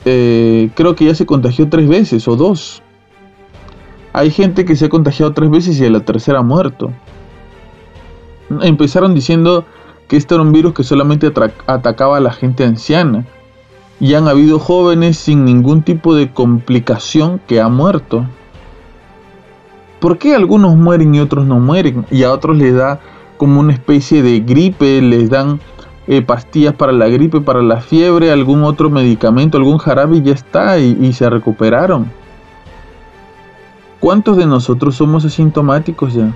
eh, 0.05 0.71
creo 0.75 0.95
que 0.97 1.05
ya 1.05 1.15
se 1.15 1.27
contagió 1.27 1.69
tres 1.69 1.87
veces 1.87 2.27
o 2.29 2.37
dos. 2.37 2.83
Hay 4.15 4.31
gente 4.31 4.65
que 4.65 4.75
se 4.75 4.87
ha 4.87 4.89
contagiado 4.89 5.33
tres 5.33 5.51
veces 5.51 5.79
y 5.79 5.85
a 5.85 5.91
la 5.91 6.01
tercera 6.01 6.39
ha 6.39 6.43
muerto. 6.43 6.91
Empezaron 8.63 9.15
diciendo 9.15 9.65
que 10.09 10.17
este 10.17 10.35
era 10.35 10.43
un 10.43 10.53
virus 10.53 10.75
que 10.75 10.85
solamente 10.85 11.33
atacaba 11.67 12.17
a 12.17 12.21
la 12.21 12.33
gente 12.33 12.65
anciana. 12.65 13.27
Y 14.01 14.15
han 14.15 14.29
habido 14.29 14.59
jóvenes 14.59 15.19
sin 15.19 15.45
ningún 15.45 15.83
tipo 15.83 16.15
de 16.15 16.33
complicación 16.33 17.41
que 17.47 17.61
han 17.61 17.75
muerto. 17.75 18.27
¿Por 20.01 20.19
qué 20.19 20.35
algunos 20.35 20.77
mueren 20.77 21.15
y 21.15 21.21
otros 21.21 21.47
no 21.47 21.59
mueren? 21.59 22.07
Y 22.11 22.23
a 22.23 22.33
otros 22.33 22.57
les 22.57 22.75
da 22.75 23.01
como 23.37 23.59
una 23.59 23.73
especie 23.73 24.23
de 24.23 24.41
gripe, 24.41 25.03
les 25.03 25.29
dan 25.29 25.61
eh, 26.07 26.23
pastillas 26.23 26.75
para 26.75 26.93
la 26.93 27.09
gripe, 27.09 27.41
para 27.41 27.61
la 27.61 27.81
fiebre, 27.81 28.31
algún 28.31 28.63
otro 28.63 28.89
medicamento, 28.89 29.59
algún 29.59 29.79
jarabe 29.79 30.19
y 30.19 30.23
ya 30.23 30.33
está, 30.33 30.79
y 30.79 31.13
se 31.13 31.29
recuperaron. 31.29 32.11
¿Cuántos 34.01 34.37
de 34.37 34.47
nosotros 34.47 34.95
somos 34.95 35.25
asintomáticos 35.25 36.15
ya? 36.15 36.33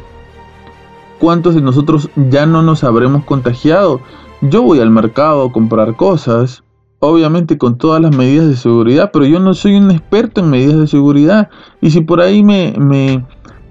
¿Cuántos 1.23 1.55
de 1.55 1.61
nosotros 1.61 2.11
ya 2.17 2.47
no 2.47 2.63
nos 2.63 2.83
habremos 2.83 3.25
contagiado? 3.25 4.01
Yo 4.41 4.61
voy 4.65 4.81
al 4.81 4.91
mercado 4.91 5.45
a 5.45 5.53
comprar 5.53 5.95
cosas, 5.95 6.65
obviamente 6.99 7.59
con 7.59 7.79
todas 7.79 8.03
las 8.03 8.17
medidas 8.17 8.49
de 8.49 8.57
seguridad, 8.57 9.11
pero 9.13 9.25
yo 9.25 9.39
no 9.39 9.55
soy 9.55 9.77
un 9.77 9.93
experto 9.93 10.41
en 10.41 10.51
medidas 10.51 10.81
de 10.81 10.89
seguridad. 10.89 11.49
Y 11.81 11.93
si 11.93 12.01
por 12.01 12.21
ahí 12.21 12.43
me, 12.43 12.75
me, 12.77 13.25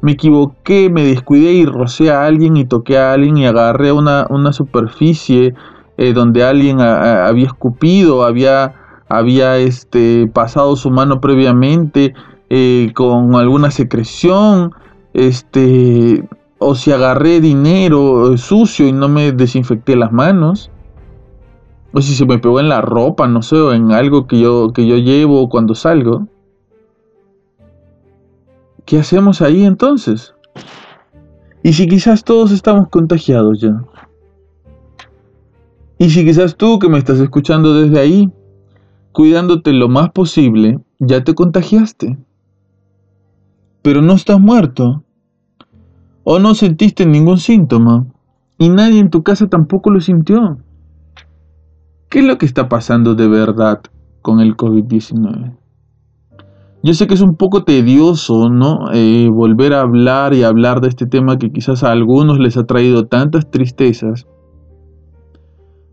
equivoqué, 0.09 0.89
me 0.89 1.03
descuidé 1.03 1.51
y 1.51 1.65
rocé 1.65 2.09
a 2.09 2.25
alguien 2.25 2.55
y 2.55 2.63
toqué 2.63 2.97
a 2.97 3.11
alguien 3.11 3.35
y 3.35 3.45
agarré 3.45 3.91
una, 3.91 4.27
una 4.29 4.53
superficie 4.53 5.53
eh, 5.97 6.13
donde 6.13 6.45
alguien 6.45 6.79
había 6.79 7.47
escupido, 7.47 8.23
había, 8.23 8.75
había 9.09 9.57
este, 9.57 10.31
pasado 10.33 10.77
su 10.77 10.89
mano 10.89 11.19
previamente 11.19 12.13
eh, 12.49 12.93
con 12.95 13.35
alguna 13.35 13.71
secreción, 13.71 14.71
este, 15.13 16.23
o 16.63 16.75
si 16.75 16.91
agarré 16.91 17.41
dinero 17.41 18.37
sucio 18.37 18.87
y 18.87 18.91
no 18.91 19.09
me 19.09 19.31
desinfecté 19.31 19.95
las 19.95 20.11
manos, 20.11 20.69
o 21.91 22.01
si 22.03 22.13
se 22.13 22.23
me 22.27 22.37
pegó 22.37 22.59
en 22.59 22.69
la 22.69 22.81
ropa, 22.81 23.27
no 23.27 23.41
sé, 23.41 23.55
o 23.55 23.73
en 23.73 23.91
algo 23.91 24.27
que 24.27 24.39
yo, 24.39 24.71
que 24.71 24.85
yo 24.85 24.97
llevo 24.97 25.49
cuando 25.49 25.73
salgo. 25.73 26.27
¿Qué 28.85 28.99
hacemos 28.99 29.41
ahí 29.41 29.63
entonces? 29.63 30.35
Y 31.63 31.73
si 31.73 31.87
quizás 31.87 32.23
todos 32.23 32.51
estamos 32.51 32.89
contagiados 32.89 33.59
ya. 33.59 33.83
Y 35.97 36.11
si 36.11 36.23
quizás 36.23 36.55
tú 36.55 36.77
que 36.77 36.89
me 36.89 36.99
estás 36.99 37.19
escuchando 37.19 37.73
desde 37.73 37.99
ahí, 37.99 38.31
cuidándote 39.13 39.73
lo 39.73 39.89
más 39.89 40.11
posible, 40.11 40.79
ya 40.99 41.23
te 41.23 41.33
contagiaste. 41.33 42.19
Pero 43.81 44.03
no 44.03 44.13
estás 44.13 44.39
muerto. 44.39 45.03
O 46.23 46.39
no 46.39 46.53
sentiste 46.53 47.05
ningún 47.05 47.37
síntoma. 47.37 48.05
Y 48.57 48.69
nadie 48.69 48.99
en 48.99 49.09
tu 49.09 49.23
casa 49.23 49.47
tampoco 49.47 49.89
lo 49.89 50.01
sintió. 50.01 50.59
¿Qué 52.09 52.19
es 52.19 52.25
lo 52.25 52.37
que 52.37 52.45
está 52.45 52.69
pasando 52.69 53.15
de 53.15 53.27
verdad 53.27 53.81
con 54.21 54.39
el 54.39 54.55
COVID-19? 54.55 55.55
Yo 56.83 56.93
sé 56.95 57.05
que 57.07 57.13
es 57.13 57.21
un 57.21 57.35
poco 57.35 57.63
tedioso, 57.63 58.49
¿no? 58.49 58.91
Eh, 58.91 59.29
volver 59.31 59.73
a 59.73 59.81
hablar 59.81 60.33
y 60.33 60.43
hablar 60.43 60.81
de 60.81 60.89
este 60.89 61.05
tema 61.05 61.37
que 61.37 61.51
quizás 61.51 61.83
a 61.83 61.91
algunos 61.91 62.39
les 62.39 62.57
ha 62.57 62.65
traído 62.65 63.05
tantas 63.05 63.49
tristezas. 63.51 64.27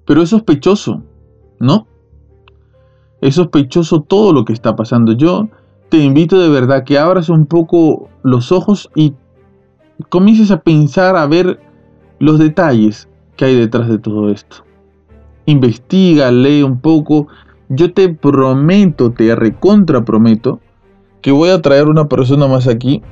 Pero 0.07 0.23
es 0.23 0.31
sospechoso, 0.31 1.03
¿no? 1.61 1.87
Es 3.21 3.35
sospechoso 3.35 4.01
todo 4.01 4.33
lo 4.33 4.47
que 4.47 4.55
está 4.55 4.77
pasando. 4.77 5.13
Yo 5.13 5.49
te 5.91 5.99
invito 5.99 6.39
de 6.39 6.49
verdad 6.49 6.85
que 6.85 6.99
abras 6.99 7.29
un 7.29 7.45
poco 7.45 8.09
los 8.23 8.51
ojos 8.51 8.91
y 8.95 9.15
comiences 10.09 10.51
a 10.51 10.61
pensar, 10.61 11.17
a 11.17 11.27
ver 11.27 11.61
los 12.19 12.39
detalles 12.39 13.09
que 13.37 13.47
hay 13.47 13.57
detrás 13.57 13.89
de 13.89 13.99
todo 13.99 14.31
esto. 14.31 14.65
Investiga, 15.47 16.31
lee 16.31 16.63
un 16.63 16.81
poco. 16.81 17.29
Yo 17.69 17.93
te 17.93 18.09
prometo, 18.09 19.11
te 19.11 19.35
recontra 19.35 20.05
prometo, 20.05 20.61
que 21.23 21.33
voy 21.33 21.51
a 21.51 21.61
traer 21.61 21.89
una 21.89 22.09
persona 22.09 22.47
más 22.47 22.67
aquí 22.67 23.03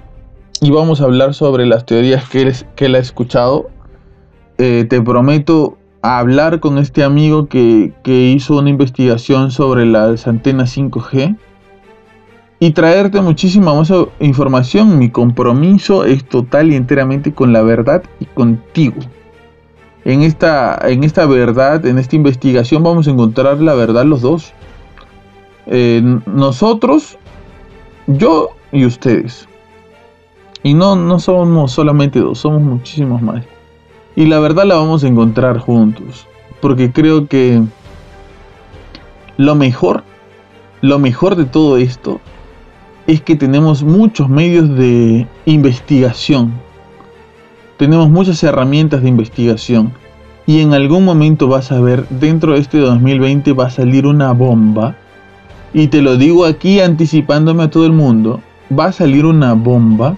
y 0.61 0.71
vamos 0.71 1.01
a 1.01 1.05
hablar 1.05 1.35
sobre 1.35 1.67
las 1.67 1.85
teorías 1.85 2.29
que 2.29 2.43
él, 2.43 2.55
que 2.75 2.87
ha 2.87 2.99
escuchado. 2.99 3.69
Eh, 4.59 4.87
te 4.89 5.03
prometo 5.03 5.77
hablar 6.03 6.61
con 6.61 6.79
este 6.79 7.05
amigo 7.05 7.47
que, 7.47 7.93
que 8.03 8.31
hizo 8.31 8.59
una 8.59 8.71
investigación 8.71 9.51
sobre 9.51 9.85
las 9.85 10.27
antenas 10.27 10.77
5G 10.77 11.37
y 12.59 12.71
traerte 12.71 13.21
muchísima 13.21 13.75
más 13.75 13.93
información. 14.21 14.99
Mi 14.99 15.11
compromiso 15.11 16.05
es 16.05 16.25
total 16.25 16.73
y 16.73 16.77
enteramente 16.77 17.33
con 17.33 17.53
la 17.53 17.63
verdad 17.63 18.03
y 18.21 18.25
contigo. 18.27 18.97
En 20.05 20.23
esta, 20.23 20.79
en 20.85 21.05
esta 21.05 21.27
verdad, 21.27 21.85
en 21.85 21.99
esta 21.99 22.17
investigación 22.17 22.83
vamos 22.83 23.09
a 23.09 23.11
encontrar 23.11 23.61
la 23.61 23.75
verdad 23.75 24.05
los 24.05 24.23
dos. 24.23 24.53
Eh, 25.67 26.01
nosotros 26.27 27.19
yo 28.07 28.51
y 28.73 28.87
ustedes. 28.87 29.49
Y 30.63 30.75
no, 30.75 30.97
no 30.97 31.19
somos 31.19 31.73
solamente 31.73 32.21
dos, 32.21 32.39
somos 32.39 32.63
muchísimos 32.63 33.21
más. 33.21 33.45
Y 34.15 34.27
la 34.27 34.41
verdad 34.41 34.65
la 34.65 34.77
vamos 34.77 35.05
a 35.05 35.09
encontrar 35.09 35.59
juntos. 35.59 36.27
Porque 36.61 36.91
creo 36.91 37.27
que 37.27 37.63
lo 39.37 39.55
mejor, 39.55 40.05
lo 40.81 40.99
mejor 40.99 41.37
de 41.37 41.45
todo 41.45 41.77
esto 41.77 42.21
es 43.07 43.21
que 43.21 43.37
tenemos 43.37 43.83
muchos 43.83 44.29
medios 44.29 44.77
de 44.77 45.27
investigación. 45.45 46.53
Tenemos 47.77 48.11
muchas 48.11 48.43
herramientas 48.43 49.03
de 49.03 49.09
investigación. 49.09 49.93
Y 50.47 50.61
en 50.61 50.75
algún 50.75 51.05
momento 51.05 51.49
vas 51.49 51.73
a 51.73 51.81
ver, 51.81 52.09
dentro 52.09 52.53
de 52.55 52.61
este 52.61 52.79
2020 52.79 53.53
va 53.53 53.67
a 53.67 53.71
salir 53.71 54.07
una 54.07 54.33
bomba 54.33 54.97
y 55.75 55.89
te 55.89 56.03
lo 56.03 56.17
digo 56.17 56.45
aquí 56.45 56.81
anticipándome 56.81 57.65
a 57.65 57.71
todo 57.71 57.85
el 57.85 57.93
mundo, 57.93 58.41
va 58.77 58.87
a 58.87 58.93
salir 58.93 59.27
una 59.27 59.55
bomba 59.55 60.17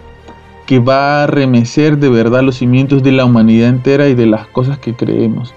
que 0.67 0.79
va 0.79 1.25
a 1.25 1.27
remecer 1.27 1.99
de 1.99 2.11
verdad 2.11 2.43
los 2.43 2.57
cimientos 2.57 3.03
de 3.03 3.13
la 3.13 3.25
humanidad 3.25 3.71
entera 3.71 4.09
y 4.09 4.15
de 4.15 4.27
las 4.27 4.47
cosas 4.49 4.79
que 4.79 4.95
creemos. 4.95 5.55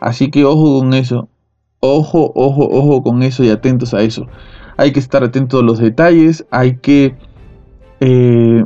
Así 0.00 0.30
que 0.30 0.44
ojo 0.44 0.80
con 0.80 0.94
eso, 0.94 1.28
ojo, 1.80 2.32
ojo, 2.34 2.66
ojo 2.70 3.02
con 3.02 3.22
eso 3.22 3.44
y 3.44 3.50
atentos 3.50 3.92
a 3.92 4.00
eso. 4.00 4.26
Hay 4.76 4.92
que 4.92 5.00
estar 5.00 5.22
atentos 5.22 5.60
a 5.60 5.64
los 5.64 5.78
detalles, 5.78 6.46
hay 6.50 6.76
que 6.76 7.14
eh, 8.00 8.64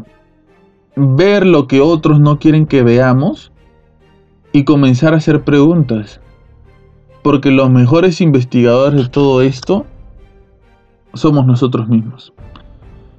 ver 0.96 1.46
lo 1.46 1.66
que 1.66 1.80
otros 1.80 2.20
no 2.20 2.38
quieren 2.38 2.66
que 2.66 2.82
veamos 2.82 3.52
y 4.52 4.64
comenzar 4.64 5.14
a 5.14 5.18
hacer 5.18 5.42
preguntas. 5.42 6.20
Porque 7.22 7.50
los 7.50 7.70
mejores 7.70 8.20
investigadores 8.20 9.04
de 9.04 9.08
todo 9.08 9.42
esto 9.42 9.86
somos 11.14 11.46
nosotros 11.46 11.88
mismos. 11.88 12.32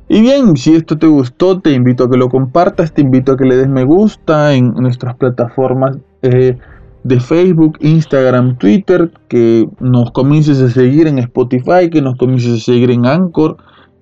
Y 0.07 0.21
bien, 0.21 0.57
si 0.57 0.73
esto 0.75 0.97
te 0.97 1.05
gustó, 1.05 1.59
te 1.59 1.71
invito 1.71 2.05
a 2.05 2.09
que 2.09 2.17
lo 2.17 2.29
compartas, 2.29 2.91
te 2.93 3.01
invito 3.01 3.33
a 3.33 3.37
que 3.37 3.45
le 3.45 3.55
des 3.55 3.69
me 3.69 3.83
gusta 3.83 4.55
en 4.55 4.73
nuestras 4.73 5.15
plataformas 5.15 5.97
eh, 6.23 6.57
de 7.03 7.19
Facebook, 7.19 7.77
Instagram, 7.79 8.57
Twitter, 8.57 9.11
que 9.27 9.67
nos 9.79 10.11
comiences 10.11 10.61
a 10.61 10.69
seguir 10.69 11.07
en 11.07 11.19
Spotify, 11.19 11.89
que 11.91 12.01
nos 12.01 12.17
comiences 12.17 12.61
a 12.61 12.65
seguir 12.65 12.91
en 12.91 13.05
Anchor, 13.05 13.57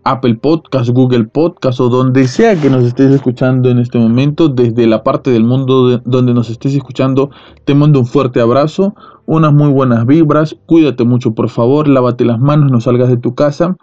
Apple 0.08 0.36
Podcast, 0.36 0.89
Google 0.89 1.26
Podcast 1.26 1.82
o 1.82 1.89
donde 1.89 2.28
sea 2.28 2.56
que 2.56 2.70
nos 2.70 2.86
estés 2.86 3.14
escuchando 3.14 3.70
en 3.70 3.80
este 3.80 4.00
momento, 4.00 4.48
desde 4.48 4.88
la 4.88 5.04
parte 5.04 5.32
del 5.32 5.43
mundo 5.43 6.00
donde 6.06 6.34
nos 6.34 6.50
estés 6.50 6.74
escuchando, 6.74 7.30
te 7.66 7.76
mando 7.76 8.00
un 8.00 8.06
fuerte 8.06 8.39
abrazo, 8.39 8.95
unas 9.26 9.54
muy 9.54 9.70
buenas 9.70 10.06
vibras, 10.06 10.56
cuídate 10.66 11.04
mucho 11.04 11.36
por 11.36 11.50
favor, 11.50 11.89
lávate 11.89 12.24
las 12.24 12.39
manos, 12.39 12.72
no 12.72 12.80
salgas 12.80 13.10
de 13.10 13.18
tu 13.18 13.36
casa 13.36 13.76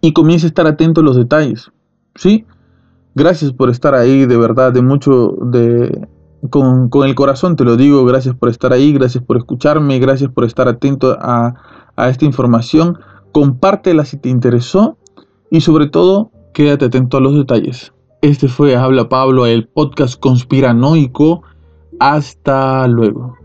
y 0.00 0.12
comienza 0.12 0.46
a 0.46 0.48
estar 0.48 0.68
atento 0.68 1.00
a 1.00 1.04
los 1.04 1.16
detalles, 1.16 1.72
¿sí? 2.14 2.46
Gracias 3.16 3.52
por 3.52 3.70
estar 3.70 3.94
ahí, 3.94 4.24
de 4.24 4.36
verdad, 4.36 4.72
de 4.72 4.82
mucho, 4.82 5.36
de, 5.42 6.06
con, 6.50 6.88
con, 6.88 7.06
el 7.08 7.14
corazón 7.14 7.56
te 7.56 7.64
lo 7.64 7.76
digo, 7.76 8.04
gracias 8.04 8.34
por 8.34 8.48
estar 8.48 8.72
ahí, 8.72 8.92
gracias 8.92 9.22
por 9.24 9.36
escucharme, 9.36 9.98
gracias 9.98 10.30
por 10.30 10.44
estar 10.44 10.68
atento 10.68 11.16
a, 11.20 11.54
a 11.96 12.08
esta 12.08 12.24
información 12.24 12.98
compártela 13.36 14.06
si 14.06 14.16
te 14.16 14.30
interesó 14.30 14.96
y 15.50 15.60
sobre 15.60 15.88
todo 15.88 16.30
quédate 16.54 16.86
atento 16.86 17.18
a 17.18 17.20
los 17.20 17.34
detalles. 17.34 17.92
Este 18.22 18.48
fue 18.48 18.74
Habla 18.74 19.10
Pablo, 19.10 19.44
el 19.44 19.68
podcast 19.68 20.18
conspiranoico. 20.18 21.42
Hasta 22.00 22.88
luego. 22.88 23.36